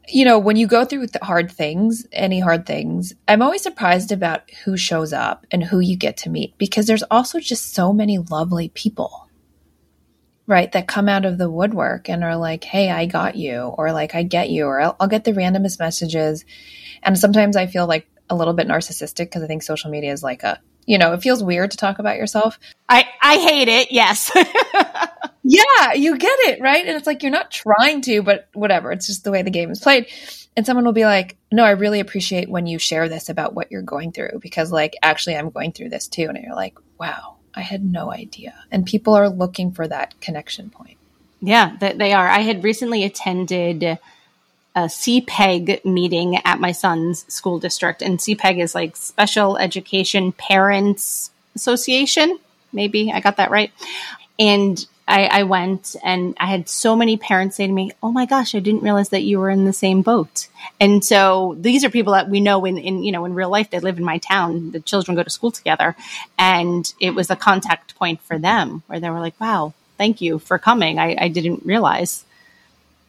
you 0.07 0.25
know, 0.25 0.37
when 0.37 0.55
you 0.55 0.67
go 0.67 0.85
through 0.85 1.07
hard 1.21 1.51
things, 1.51 2.05
any 2.11 2.39
hard 2.39 2.65
things, 2.65 3.13
I'm 3.27 3.41
always 3.41 3.63
surprised 3.63 4.11
about 4.11 4.49
who 4.63 4.77
shows 4.77 5.13
up 5.13 5.45
and 5.51 5.63
who 5.63 5.79
you 5.79 5.95
get 5.95 6.17
to 6.17 6.29
meet 6.29 6.57
because 6.57 6.85
there's 6.85 7.03
also 7.03 7.39
just 7.39 7.73
so 7.73 7.91
many 7.93 8.17
lovely 8.17 8.69
people, 8.69 9.24
right? 10.47 10.71
That 10.71 10.87
come 10.87 11.09
out 11.09 11.25
of 11.25 11.37
the 11.37 11.49
woodwork 11.49 12.09
and 12.09 12.23
are 12.23 12.37
like, 12.37 12.63
hey, 12.63 12.89
I 12.91 13.05
got 13.05 13.35
you, 13.35 13.73
or 13.77 13.91
like, 13.91 14.15
I 14.15 14.23
get 14.23 14.49
you, 14.49 14.65
or 14.65 14.79
I'll, 14.79 14.95
I'll 14.99 15.07
get 15.07 15.23
the 15.23 15.33
randomest 15.33 15.79
messages. 15.79 16.45
And 17.03 17.17
sometimes 17.17 17.55
I 17.55 17.67
feel 17.67 17.87
like 17.87 18.07
a 18.29 18.35
little 18.35 18.53
bit 18.53 18.67
narcissistic 18.67 19.25
because 19.25 19.43
I 19.43 19.47
think 19.47 19.63
social 19.63 19.91
media 19.91 20.11
is 20.11 20.23
like 20.23 20.43
a, 20.43 20.59
you 20.85 20.97
know, 20.97 21.13
it 21.13 21.21
feels 21.21 21.43
weird 21.43 21.71
to 21.71 21.77
talk 21.77 21.99
about 21.99 22.17
yourself. 22.17 22.59
I, 22.87 23.07
I 23.21 23.37
hate 23.37 23.67
it. 23.67 23.91
Yes. 23.91 24.31
yeah, 25.43 25.93
you 25.93 26.17
get 26.17 26.39
it, 26.41 26.61
right? 26.61 26.85
And 26.85 26.95
it's 26.95 27.07
like 27.07 27.23
you're 27.23 27.31
not 27.31 27.51
trying 27.51 28.01
to, 28.01 28.23
but 28.23 28.49
whatever. 28.53 28.91
It's 28.91 29.07
just 29.07 29.23
the 29.23 29.31
way 29.31 29.43
the 29.43 29.51
game 29.51 29.71
is 29.71 29.79
played. 29.79 30.07
And 30.57 30.65
someone 30.65 30.85
will 30.85 30.93
be 30.93 31.05
like, 31.05 31.37
"No, 31.51 31.63
I 31.65 31.71
really 31.71 31.99
appreciate 31.99 32.49
when 32.49 32.65
you 32.65 32.79
share 32.79 33.09
this 33.09 33.27
about 33.29 33.53
what 33.53 33.71
you're 33.71 33.81
going 33.81 34.13
through 34.13 34.39
because 34.41 34.71
like 34.71 34.95
actually 35.03 35.35
I'm 35.35 35.49
going 35.49 35.73
through 35.73 35.89
this 35.89 36.07
too." 36.07 36.27
And 36.29 36.37
you're 36.41 36.55
like, 36.55 36.77
"Wow, 36.97 37.34
I 37.55 37.61
had 37.61 37.83
no 37.83 38.11
idea." 38.11 38.53
And 38.71 38.85
people 38.85 39.13
are 39.13 39.29
looking 39.29 39.71
for 39.71 39.87
that 39.87 40.19
connection 40.21 40.69
point. 40.69 40.97
Yeah, 41.41 41.75
they 41.79 42.13
are. 42.13 42.27
I 42.27 42.39
had 42.39 42.63
recently 42.63 43.03
attended 43.03 43.83
a 43.83 43.99
CPEG 44.75 45.85
meeting 45.85 46.37
at 46.37 46.59
my 46.59 46.71
son's 46.71 47.25
school 47.33 47.59
district, 47.59 48.01
and 48.01 48.19
CPEG 48.19 48.59
is 48.59 48.75
like 48.75 48.95
Special 48.95 49.57
Education 49.57 50.31
Parents 50.31 51.31
Association. 51.55 52.39
Maybe 52.73 53.11
I 53.11 53.19
got 53.21 53.37
that 53.37 53.51
right. 53.51 53.71
And 54.37 54.85
I, 55.07 55.25
I, 55.25 55.43
went 55.43 55.95
and 56.03 56.35
I 56.39 56.47
had 56.47 56.67
so 56.67 56.95
many 56.95 57.15
parents 57.17 57.57
say 57.57 57.67
to 57.67 57.73
me, 57.73 57.91
Oh 58.01 58.11
my 58.11 58.25
gosh, 58.25 58.55
I 58.55 58.59
didn't 58.59 58.81
realize 58.81 59.09
that 59.09 59.23
you 59.23 59.39
were 59.39 59.49
in 59.49 59.65
the 59.65 59.73
same 59.73 60.01
boat. 60.01 60.47
And 60.79 61.05
so 61.05 61.55
these 61.59 61.83
are 61.83 61.89
people 61.89 62.13
that 62.13 62.29
we 62.29 62.41
know 62.41 62.65
in, 62.65 62.77
in, 62.77 63.03
you 63.03 63.11
know, 63.11 63.25
in 63.25 63.35
real 63.35 63.49
life, 63.49 63.69
they 63.69 63.79
live 63.79 63.97
in 63.97 64.03
my 64.03 64.17
town. 64.17 64.71
The 64.71 64.79
children 64.79 65.15
go 65.15 65.23
to 65.23 65.29
school 65.29 65.51
together. 65.51 65.95
And 66.39 66.91
it 66.99 67.11
was 67.11 67.29
a 67.29 67.35
contact 67.35 67.95
point 67.95 68.21
for 68.21 68.39
them 68.39 68.81
where 68.87 68.99
they 68.99 69.09
were 69.09 69.19
like, 69.19 69.39
wow, 69.39 69.73
thank 69.97 70.21
you 70.21 70.39
for 70.39 70.57
coming. 70.57 70.97
I, 70.97 71.15
I 71.19 71.27
didn't 71.27 71.65
realize. 71.65 72.25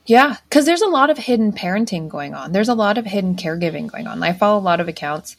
Yeah, 0.04 0.37
because 0.48 0.66
there's 0.66 0.82
a 0.82 0.88
lot 0.88 1.11
of 1.11 1.18
hidden 1.18 1.52
parenting 1.52 2.09
going 2.09 2.32
on. 2.32 2.52
There's 2.52 2.68
a 2.68 2.74
lot 2.74 2.96
of 2.96 3.06
hidden 3.06 3.35
caregiving 3.35 3.90
going 3.90 4.06
on. 4.06 4.22
I 4.22 4.32
follow 4.35 4.59
a 4.59 4.62
lot 4.62 4.80
of 4.80 4.87
accounts 4.87 5.37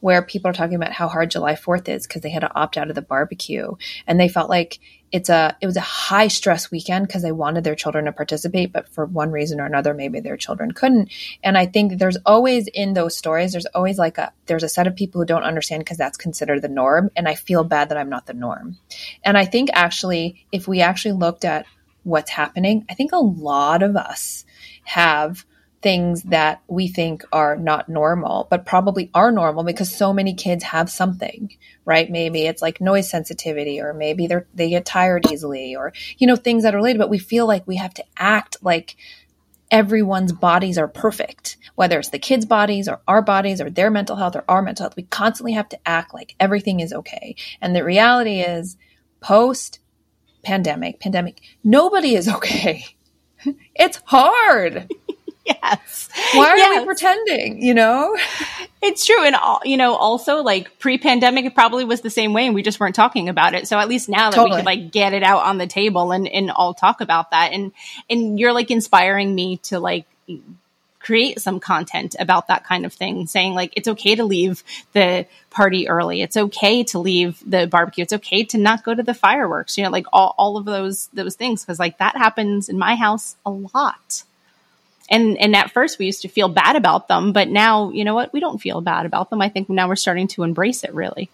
where 0.00 0.22
people 0.22 0.50
are 0.50 0.54
talking 0.54 0.76
about 0.76 0.92
how 0.92 1.08
hard 1.08 1.30
July 1.30 1.54
4th 1.54 1.88
is 1.88 2.06
because 2.06 2.22
they 2.22 2.30
had 2.30 2.40
to 2.40 2.54
opt 2.54 2.76
out 2.76 2.88
of 2.88 2.94
the 2.94 3.02
barbecue. 3.02 3.74
And 4.06 4.20
they 4.20 4.28
felt 4.28 4.50
like 4.50 4.78
it's 5.12 5.28
a 5.28 5.56
it 5.60 5.66
was 5.66 5.76
a 5.76 5.80
high 5.80 6.28
stress 6.28 6.70
weekend 6.70 7.06
because 7.06 7.22
they 7.22 7.32
wanted 7.32 7.64
their 7.64 7.74
children 7.74 8.06
to 8.06 8.12
participate 8.12 8.72
but 8.72 8.88
for 8.88 9.06
one 9.06 9.30
reason 9.30 9.60
or 9.60 9.64
another 9.64 9.94
maybe 9.94 10.20
their 10.20 10.36
children 10.36 10.72
couldn't. 10.72 11.10
And 11.44 11.56
i 11.56 11.66
think 11.66 11.98
there's 11.98 12.18
always 12.26 12.66
in 12.68 12.94
those 12.94 13.16
stories 13.16 13.52
there's 13.52 13.66
always 13.66 13.98
like 13.98 14.18
a 14.18 14.32
there's 14.46 14.64
a 14.64 14.68
set 14.68 14.86
of 14.86 14.96
people 14.96 15.20
who 15.20 15.26
don't 15.26 15.44
understand 15.44 15.80
because 15.80 15.96
that's 15.96 16.16
considered 16.16 16.60
the 16.60 16.68
norm 16.68 17.10
and 17.16 17.28
i 17.28 17.34
feel 17.34 17.62
bad 17.62 17.88
that 17.88 17.98
i'm 17.98 18.10
not 18.10 18.26
the 18.26 18.34
norm. 18.34 18.78
And 19.24 19.38
i 19.38 19.44
think 19.44 19.70
actually 19.72 20.44
if 20.50 20.66
we 20.66 20.80
actually 20.80 21.12
looked 21.12 21.44
at 21.44 21.66
what's 22.02 22.30
happening 22.30 22.84
i 22.90 22.94
think 22.94 23.12
a 23.12 23.18
lot 23.18 23.82
of 23.82 23.96
us 23.96 24.44
have 24.84 25.44
things 25.82 26.22
that 26.24 26.62
we 26.68 26.88
think 26.88 27.22
are 27.32 27.56
not 27.56 27.88
normal, 27.88 28.46
but 28.50 28.66
probably 28.66 29.10
are 29.14 29.30
normal 29.30 29.62
because 29.62 29.94
so 29.94 30.12
many 30.12 30.34
kids 30.34 30.64
have 30.64 30.90
something, 30.90 31.54
right? 31.84 32.10
Maybe 32.10 32.46
it's 32.46 32.62
like 32.62 32.80
noise 32.80 33.10
sensitivity, 33.10 33.80
or 33.80 33.92
maybe 33.92 34.26
they're, 34.26 34.46
they 34.54 34.70
get 34.70 34.84
tired 34.84 35.30
easily, 35.30 35.76
or, 35.76 35.92
you 36.18 36.26
know, 36.26 36.36
things 36.36 36.62
that 36.62 36.74
are 36.74 36.78
related, 36.78 36.98
but 36.98 37.10
we 37.10 37.18
feel 37.18 37.46
like 37.46 37.66
we 37.66 37.76
have 37.76 37.94
to 37.94 38.04
act 38.16 38.56
like 38.62 38.96
everyone's 39.70 40.32
bodies 40.32 40.78
are 40.78 40.88
perfect, 40.88 41.56
whether 41.74 41.98
it's 41.98 42.10
the 42.10 42.18
kids' 42.18 42.46
bodies 42.46 42.88
or 42.88 43.00
our 43.06 43.22
bodies 43.22 43.60
or 43.60 43.70
their 43.70 43.90
mental 43.90 44.16
health 44.16 44.36
or 44.36 44.44
our 44.48 44.62
mental 44.62 44.84
health. 44.84 44.96
We 44.96 45.04
constantly 45.04 45.52
have 45.52 45.68
to 45.70 45.88
act 45.88 46.14
like 46.14 46.34
everything 46.40 46.80
is 46.80 46.92
okay. 46.92 47.36
And 47.60 47.74
the 47.74 47.84
reality 47.84 48.40
is, 48.40 48.76
post 49.20 49.80
pandemic, 50.42 51.00
pandemic, 51.00 51.40
nobody 51.64 52.14
is 52.14 52.28
okay. 52.28 52.84
it's 53.74 54.00
hard. 54.04 54.90
yes. 55.62 56.08
Why 56.34 56.48
are 56.48 56.56
yes. 56.56 56.80
we 56.80 56.84
pretending? 56.86 57.62
You 57.62 57.74
know, 57.74 58.16
it's 58.82 59.06
true. 59.06 59.24
And 59.24 59.36
all, 59.36 59.60
you 59.64 59.76
know, 59.76 59.94
also 59.94 60.42
like 60.42 60.78
pre-pandemic, 60.78 61.44
it 61.44 61.54
probably 61.54 61.84
was 61.84 62.00
the 62.00 62.10
same 62.10 62.32
way, 62.32 62.46
and 62.46 62.54
we 62.54 62.62
just 62.62 62.80
weren't 62.80 62.94
talking 62.96 63.28
about 63.28 63.54
it. 63.54 63.68
So 63.68 63.78
at 63.78 63.88
least 63.88 64.08
now 64.08 64.30
that 64.30 64.36
totally. 64.36 64.50
we 64.50 64.56
could 64.56 64.66
like 64.66 64.92
get 64.92 65.12
it 65.12 65.22
out 65.22 65.44
on 65.44 65.58
the 65.58 65.66
table 65.66 66.12
and 66.12 66.26
and 66.26 66.50
all 66.50 66.74
talk 66.74 67.00
about 67.00 67.30
that, 67.30 67.52
and 67.52 67.72
and 68.10 68.40
you're 68.40 68.52
like 68.52 68.70
inspiring 68.70 69.34
me 69.34 69.58
to 69.58 69.78
like 69.78 70.06
create 70.98 71.40
some 71.40 71.60
content 71.60 72.16
about 72.18 72.48
that 72.48 72.64
kind 72.64 72.84
of 72.84 72.92
thing 72.92 73.28
saying 73.28 73.54
like 73.54 73.72
it's 73.76 73.86
okay 73.86 74.16
to 74.16 74.24
leave 74.24 74.64
the 74.92 75.24
party 75.50 75.88
early 75.88 76.20
it's 76.20 76.36
okay 76.36 76.82
to 76.82 76.98
leave 76.98 77.40
the 77.48 77.64
barbecue 77.68 78.02
it's 78.02 78.12
okay 78.12 78.42
to 78.42 78.58
not 78.58 78.82
go 78.82 78.92
to 78.92 79.04
the 79.04 79.14
fireworks 79.14 79.78
you 79.78 79.84
know 79.84 79.90
like 79.90 80.06
all, 80.12 80.34
all 80.36 80.56
of 80.56 80.64
those 80.64 81.06
those 81.12 81.36
things 81.36 81.62
because 81.62 81.78
like 81.78 81.96
that 81.98 82.16
happens 82.16 82.68
in 82.68 82.76
my 82.76 82.96
house 82.96 83.36
a 83.46 83.50
lot 83.50 84.24
and 85.08 85.38
and 85.38 85.54
at 85.54 85.70
first 85.70 85.98
we 85.98 86.06
used 86.06 86.22
to 86.22 86.28
feel 86.28 86.48
bad 86.48 86.76
about 86.76 87.08
them 87.08 87.32
but 87.32 87.48
now 87.48 87.90
you 87.90 88.04
know 88.04 88.14
what 88.14 88.32
we 88.32 88.40
don't 88.40 88.58
feel 88.58 88.80
bad 88.80 89.06
about 89.06 89.30
them 89.30 89.40
i 89.40 89.48
think 89.48 89.68
now 89.68 89.88
we're 89.88 89.96
starting 89.96 90.28
to 90.28 90.42
embrace 90.42 90.84
it 90.84 90.94
really 90.94 91.30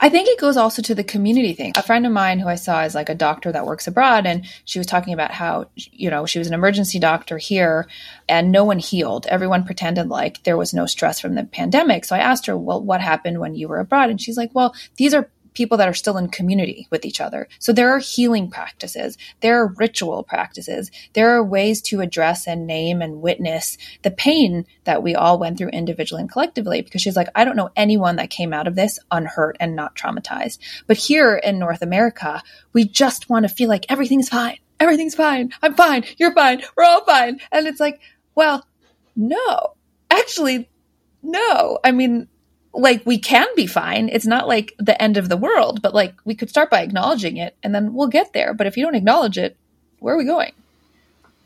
I 0.00 0.08
think 0.08 0.28
it 0.28 0.38
goes 0.38 0.56
also 0.56 0.82
to 0.82 0.94
the 0.94 1.04
community 1.04 1.54
thing. 1.54 1.72
A 1.76 1.82
friend 1.82 2.06
of 2.06 2.12
mine 2.12 2.38
who 2.38 2.48
I 2.48 2.56
saw 2.56 2.82
is 2.84 2.94
like 2.94 3.08
a 3.08 3.14
doctor 3.14 3.52
that 3.52 3.66
works 3.66 3.86
abroad, 3.86 4.26
and 4.26 4.46
she 4.64 4.78
was 4.78 4.86
talking 4.86 5.14
about 5.14 5.30
how, 5.30 5.66
you 5.74 6.10
know, 6.10 6.26
she 6.26 6.38
was 6.38 6.48
an 6.48 6.54
emergency 6.54 6.98
doctor 6.98 7.38
here 7.38 7.86
and 8.28 8.52
no 8.52 8.64
one 8.64 8.78
healed. 8.78 9.26
Everyone 9.26 9.64
pretended 9.64 10.08
like 10.08 10.42
there 10.42 10.56
was 10.56 10.74
no 10.74 10.86
stress 10.86 11.20
from 11.20 11.34
the 11.34 11.44
pandemic. 11.44 12.04
So 12.04 12.16
I 12.16 12.20
asked 12.20 12.46
her, 12.46 12.56
well, 12.56 12.82
what 12.82 13.00
happened 13.00 13.40
when 13.40 13.54
you 13.54 13.68
were 13.68 13.80
abroad? 13.80 14.10
And 14.10 14.20
she's 14.20 14.36
like, 14.36 14.50
well, 14.54 14.74
these 14.96 15.14
are 15.14 15.28
people 15.54 15.78
that 15.78 15.88
are 15.88 15.94
still 15.94 16.16
in 16.18 16.28
community 16.28 16.86
with 16.90 17.04
each 17.04 17.20
other. 17.20 17.48
So 17.58 17.72
there 17.72 17.90
are 17.90 17.98
healing 17.98 18.50
practices, 18.50 19.18
there 19.40 19.60
are 19.60 19.66
ritual 19.66 20.22
practices, 20.22 20.90
there 21.12 21.30
are 21.30 21.44
ways 21.44 21.82
to 21.82 22.00
address 22.00 22.46
and 22.46 22.66
name 22.66 23.02
and 23.02 23.22
witness 23.22 23.78
the 24.02 24.10
pain 24.10 24.66
that 24.84 25.02
we 25.02 25.14
all 25.14 25.38
went 25.38 25.58
through 25.58 25.68
individually 25.68 26.22
and 26.22 26.30
collectively. 26.30 26.82
Because 26.82 27.02
she's 27.02 27.16
like, 27.16 27.28
I 27.34 27.44
don't 27.44 27.56
know 27.56 27.70
anyone 27.76 28.16
that 28.16 28.30
came 28.30 28.52
out 28.52 28.66
of 28.66 28.74
this 28.74 28.98
unhurt 29.10 29.56
and 29.60 29.76
not 29.76 29.94
traumatized. 29.96 30.58
But 30.86 30.96
here 30.96 31.36
in 31.36 31.58
North 31.58 31.82
America, 31.82 32.42
we 32.72 32.84
just 32.84 33.28
want 33.28 33.48
to 33.48 33.54
feel 33.54 33.68
like 33.68 33.86
everything's 33.88 34.28
fine. 34.28 34.58
Everything's 34.80 35.14
fine. 35.14 35.52
I'm 35.62 35.74
fine. 35.74 36.04
You're 36.16 36.34
fine. 36.34 36.62
We're 36.76 36.84
all 36.84 37.04
fine. 37.04 37.40
And 37.52 37.66
it's 37.66 37.80
like, 37.80 38.00
well, 38.34 38.66
no, 39.14 39.74
actually, 40.10 40.68
no. 41.22 41.78
I 41.84 41.92
mean, 41.92 42.28
like 42.74 43.04
we 43.04 43.18
can 43.18 43.46
be 43.54 43.66
fine. 43.66 44.08
It's 44.08 44.26
not 44.26 44.48
like 44.48 44.74
the 44.78 45.00
end 45.00 45.16
of 45.16 45.28
the 45.28 45.36
world, 45.36 45.82
but 45.82 45.94
like 45.94 46.14
we 46.24 46.34
could 46.34 46.48
start 46.48 46.70
by 46.70 46.82
acknowledging 46.82 47.36
it 47.36 47.54
and 47.62 47.74
then 47.74 47.94
we'll 47.94 48.08
get 48.08 48.32
there. 48.32 48.54
But 48.54 48.66
if 48.66 48.76
you 48.76 48.84
don't 48.84 48.94
acknowledge 48.94 49.38
it, 49.38 49.56
where 49.98 50.14
are 50.14 50.18
we 50.18 50.24
going? 50.24 50.52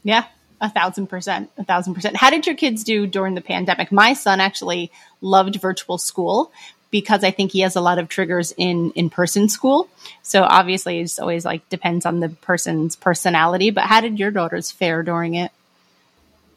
Yeah, 0.05 0.27
a 0.61 0.71
thousand 0.71 1.09
percent, 1.09 1.51
a 1.59 1.65
thousand 1.65 1.95
percent. 1.95 2.17
How 2.17 2.31
did 2.31 2.47
your 2.47 2.55
kids 2.55 2.85
do 2.85 3.07
during 3.07 3.35
the 3.35 3.41
pandemic? 3.41 3.91
My 3.91 4.13
son 4.13 4.41
actually 4.41 4.93
loved 5.21 5.57
virtual 5.57 5.99
school 5.99 6.53
because 6.93 7.25
I 7.25 7.33
think 7.33 7.51
he 7.51 7.61
has 7.61 7.75
a 7.75 7.81
lot 7.81 7.99
of 7.99 8.09
triggers 8.09 8.53
in 8.57 8.93
in 8.93 9.11
person 9.11 9.49
school. 9.49 9.89
So 10.23 10.45
obviously, 10.45 11.01
it's 11.01 11.19
always 11.19 11.45
like 11.45 11.69
depends 11.69 12.07
on 12.07 12.21
the 12.21 12.29
person's 12.29 12.95
personality. 12.95 13.71
But 13.71 13.85
how 13.85 14.01
did 14.01 14.21
your 14.21 14.31
daughters 14.31 14.71
fare 14.71 15.03
during 15.03 15.35
it? 15.35 15.51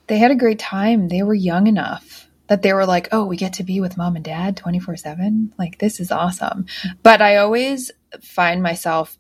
They 0.06 0.20
had 0.20 0.32
a 0.32 0.36
great 0.36 0.60
time. 0.60 1.08
They 1.08 1.24
were 1.24 1.34
young 1.34 1.66
enough 1.66 2.29
that 2.50 2.64
they 2.64 2.74
were 2.74 2.86
like, 2.86 3.08
oh, 3.12 3.26
we 3.26 3.38
get 3.38 3.54
to 3.54 3.64
be 3.64 3.80
with 3.80 3.96
mom 3.96 4.16
and 4.16 4.26
dad 4.26 4.58
24 4.58 4.98
7. 4.98 5.54
Like, 5.58 5.78
this 5.78 6.00
is 6.00 6.12
awesome. 6.12 6.66
But 7.02 7.22
I 7.22 7.38
always 7.38 7.92
find 8.22 8.62
myself 8.62 9.18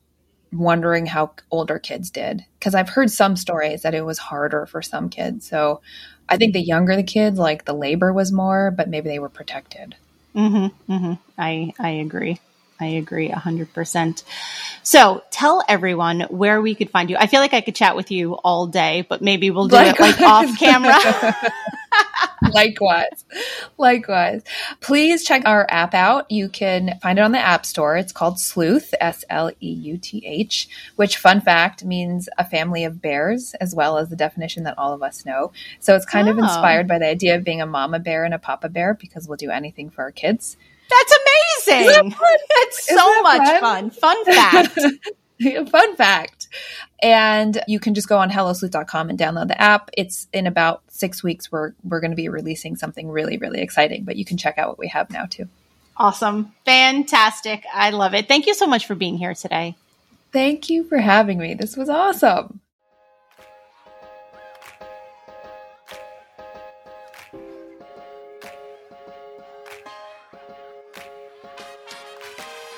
wondering 0.51 1.05
how 1.05 1.31
older 1.51 1.77
kids 1.77 2.09
did 2.09 2.43
because 2.57 2.73
I've 2.73 2.89
heard 2.89 3.11
some 3.11 3.35
stories 3.35 3.83
that 3.83 3.93
it 3.93 4.03
was 4.03 4.17
harder 4.17 4.65
for 4.65 4.81
some 4.81 5.09
kids. 5.09 5.47
So 5.47 5.81
I 6.27 6.37
think 6.37 6.53
the 6.53 6.61
younger 6.61 6.95
the 6.95 7.03
kids, 7.03 7.37
like 7.37 7.65
the 7.65 7.73
labor 7.73 8.11
was 8.11 8.31
more, 8.31 8.71
but 8.71 8.89
maybe 8.89 9.09
they 9.09 9.19
were 9.19 9.29
protected. 9.29 9.95
Mm-hmm, 10.35 10.91
mm-hmm. 10.91 11.13
I, 11.37 11.73
I 11.79 11.89
agree. 11.89 12.39
I 12.79 12.85
agree 12.85 13.29
100%. 13.29 14.23
So 14.83 15.21
tell 15.31 15.63
everyone 15.67 16.21
where 16.29 16.61
we 16.61 16.75
could 16.75 16.89
find 16.89 17.09
you. 17.09 17.17
I 17.17 17.27
feel 17.27 17.41
like 17.41 17.53
I 17.53 17.61
could 17.61 17.75
chat 17.75 17.95
with 17.95 18.09
you 18.09 18.35
all 18.35 18.67
day, 18.67 19.05
but 19.07 19.21
maybe 19.21 19.51
we'll 19.51 19.67
do 19.67 19.75
it 19.75 19.99
like 19.99 20.19
off 20.21 20.57
camera. 20.57 20.97
Likewise. 22.53 23.25
Likewise. 23.77 24.43
Please 24.81 25.23
check 25.23 25.43
our 25.45 25.65
app 25.69 25.93
out. 25.93 26.29
You 26.31 26.49
can 26.49 26.99
find 27.01 27.19
it 27.19 27.21
on 27.21 27.31
the 27.31 27.39
App 27.39 27.65
Store. 27.65 27.97
It's 27.97 28.11
called 28.11 28.39
Sleuth, 28.39 28.93
S 28.99 29.23
L 29.29 29.51
E 29.61 29.71
U 29.71 29.97
T 29.97 30.23
H, 30.25 30.67
which, 30.95 31.17
fun 31.17 31.41
fact, 31.41 31.83
means 31.83 32.29
a 32.37 32.45
family 32.45 32.83
of 32.83 33.01
bears, 33.01 33.53
as 33.55 33.75
well 33.75 33.97
as 33.97 34.09
the 34.09 34.15
definition 34.15 34.63
that 34.63 34.77
all 34.77 34.93
of 34.93 35.03
us 35.03 35.25
know. 35.25 35.51
So 35.79 35.95
it's 35.95 36.05
kind 36.05 36.27
oh. 36.27 36.31
of 36.31 36.37
inspired 36.37 36.87
by 36.87 36.99
the 36.99 37.07
idea 37.07 37.35
of 37.35 37.43
being 37.43 37.61
a 37.61 37.65
mama 37.65 37.99
bear 37.99 38.23
and 38.23 38.33
a 38.33 38.39
papa 38.39 38.69
bear 38.69 38.93
because 38.93 39.27
we'll 39.27 39.37
do 39.37 39.51
anything 39.51 39.89
for 39.89 40.03
our 40.03 40.11
kids. 40.11 40.57
That's 40.89 41.13
amazing. 41.67 42.09
That 42.09 42.39
That's 42.55 42.87
so 42.87 43.21
much 43.21 43.61
fun? 43.61 43.61
fun. 43.61 43.91
Fun 43.91 44.25
fact. 44.25 44.79
fun 45.69 45.95
fact. 45.95 46.38
And 47.01 47.61
you 47.67 47.79
can 47.79 47.93
just 47.93 48.09
go 48.09 48.17
on 48.17 48.29
hellosleuth.com 48.29 49.09
and 49.09 49.19
download 49.19 49.47
the 49.47 49.61
app. 49.61 49.89
It's 49.93 50.27
in 50.33 50.47
about 50.47 50.83
six 50.87 51.23
weeks. 51.23 51.51
We're, 51.51 51.73
we're 51.83 51.99
going 52.01 52.11
to 52.11 52.17
be 52.17 52.29
releasing 52.29 52.75
something 52.75 53.09
really, 53.09 53.37
really 53.37 53.61
exciting, 53.61 54.03
but 54.03 54.15
you 54.15 54.25
can 54.25 54.37
check 54.37 54.57
out 54.57 54.67
what 54.69 54.79
we 54.79 54.87
have 54.87 55.09
now 55.09 55.25
too. 55.25 55.47
Awesome. 55.97 56.53
Fantastic. 56.65 57.63
I 57.73 57.89
love 57.89 58.13
it. 58.13 58.27
Thank 58.27 58.47
you 58.47 58.53
so 58.53 58.67
much 58.67 58.85
for 58.85 58.95
being 58.95 59.17
here 59.17 59.33
today. 59.33 59.75
Thank 60.31 60.69
you 60.69 60.83
for 60.83 60.97
having 60.97 61.37
me. 61.39 61.55
This 61.55 61.75
was 61.75 61.89
awesome. 61.89 62.61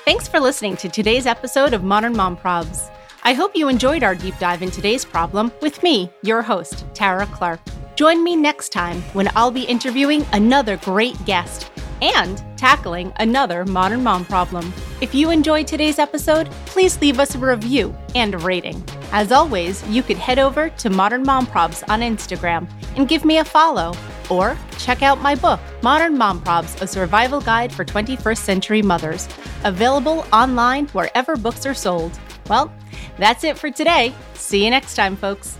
Thanks 0.04 0.26
for 0.26 0.40
listening 0.40 0.76
to 0.78 0.88
today's 0.88 1.26
episode 1.26 1.72
of 1.72 1.84
Modern 1.84 2.16
Mom 2.16 2.36
Probs. 2.36 2.90
I 3.24 3.34
hope 3.34 3.54
you 3.54 3.68
enjoyed 3.68 4.02
our 4.02 4.16
deep 4.16 4.36
dive 4.40 4.62
in 4.62 4.72
today's 4.72 5.04
problem 5.04 5.52
with 5.62 5.80
me, 5.84 6.10
your 6.22 6.42
host, 6.42 6.84
Tara 6.92 7.26
Clark. 7.26 7.60
Join 7.94 8.24
me 8.24 8.34
next 8.34 8.70
time 8.70 9.00
when 9.12 9.30
I'll 9.36 9.52
be 9.52 9.62
interviewing 9.62 10.26
another 10.32 10.76
great 10.78 11.24
guest 11.24 11.70
and 12.00 12.42
tackling 12.58 13.12
another 13.20 13.64
modern 13.64 14.02
mom 14.02 14.24
problem. 14.24 14.72
If 15.00 15.14
you 15.14 15.30
enjoyed 15.30 15.68
today's 15.68 16.00
episode, 16.00 16.50
please 16.66 17.00
leave 17.00 17.20
us 17.20 17.36
a 17.36 17.38
review 17.38 17.96
and 18.16 18.34
a 18.34 18.38
rating. 18.38 18.82
As 19.12 19.30
always, 19.30 19.86
you 19.86 20.02
could 20.02 20.18
head 20.18 20.40
over 20.40 20.68
to 20.70 20.90
Modern 20.90 21.22
Mom 21.22 21.46
Probs 21.46 21.88
on 21.88 22.00
Instagram 22.00 22.68
and 22.96 23.06
give 23.06 23.24
me 23.24 23.38
a 23.38 23.44
follow, 23.44 23.94
or 24.30 24.58
check 24.78 25.02
out 25.02 25.20
my 25.20 25.36
book, 25.36 25.60
Modern 25.80 26.18
Mom 26.18 26.40
Probs 26.42 26.82
A 26.82 26.88
Survival 26.88 27.40
Guide 27.40 27.72
for 27.72 27.84
21st 27.84 28.38
Century 28.38 28.82
Mothers, 28.82 29.28
available 29.62 30.26
online 30.32 30.88
wherever 30.88 31.36
books 31.36 31.64
are 31.66 31.74
sold. 31.74 32.18
Well, 32.52 32.70
that's 33.16 33.44
it 33.44 33.56
for 33.56 33.70
today. 33.70 34.12
See 34.34 34.62
you 34.62 34.68
next 34.68 34.94
time, 34.94 35.16
folks. 35.16 35.56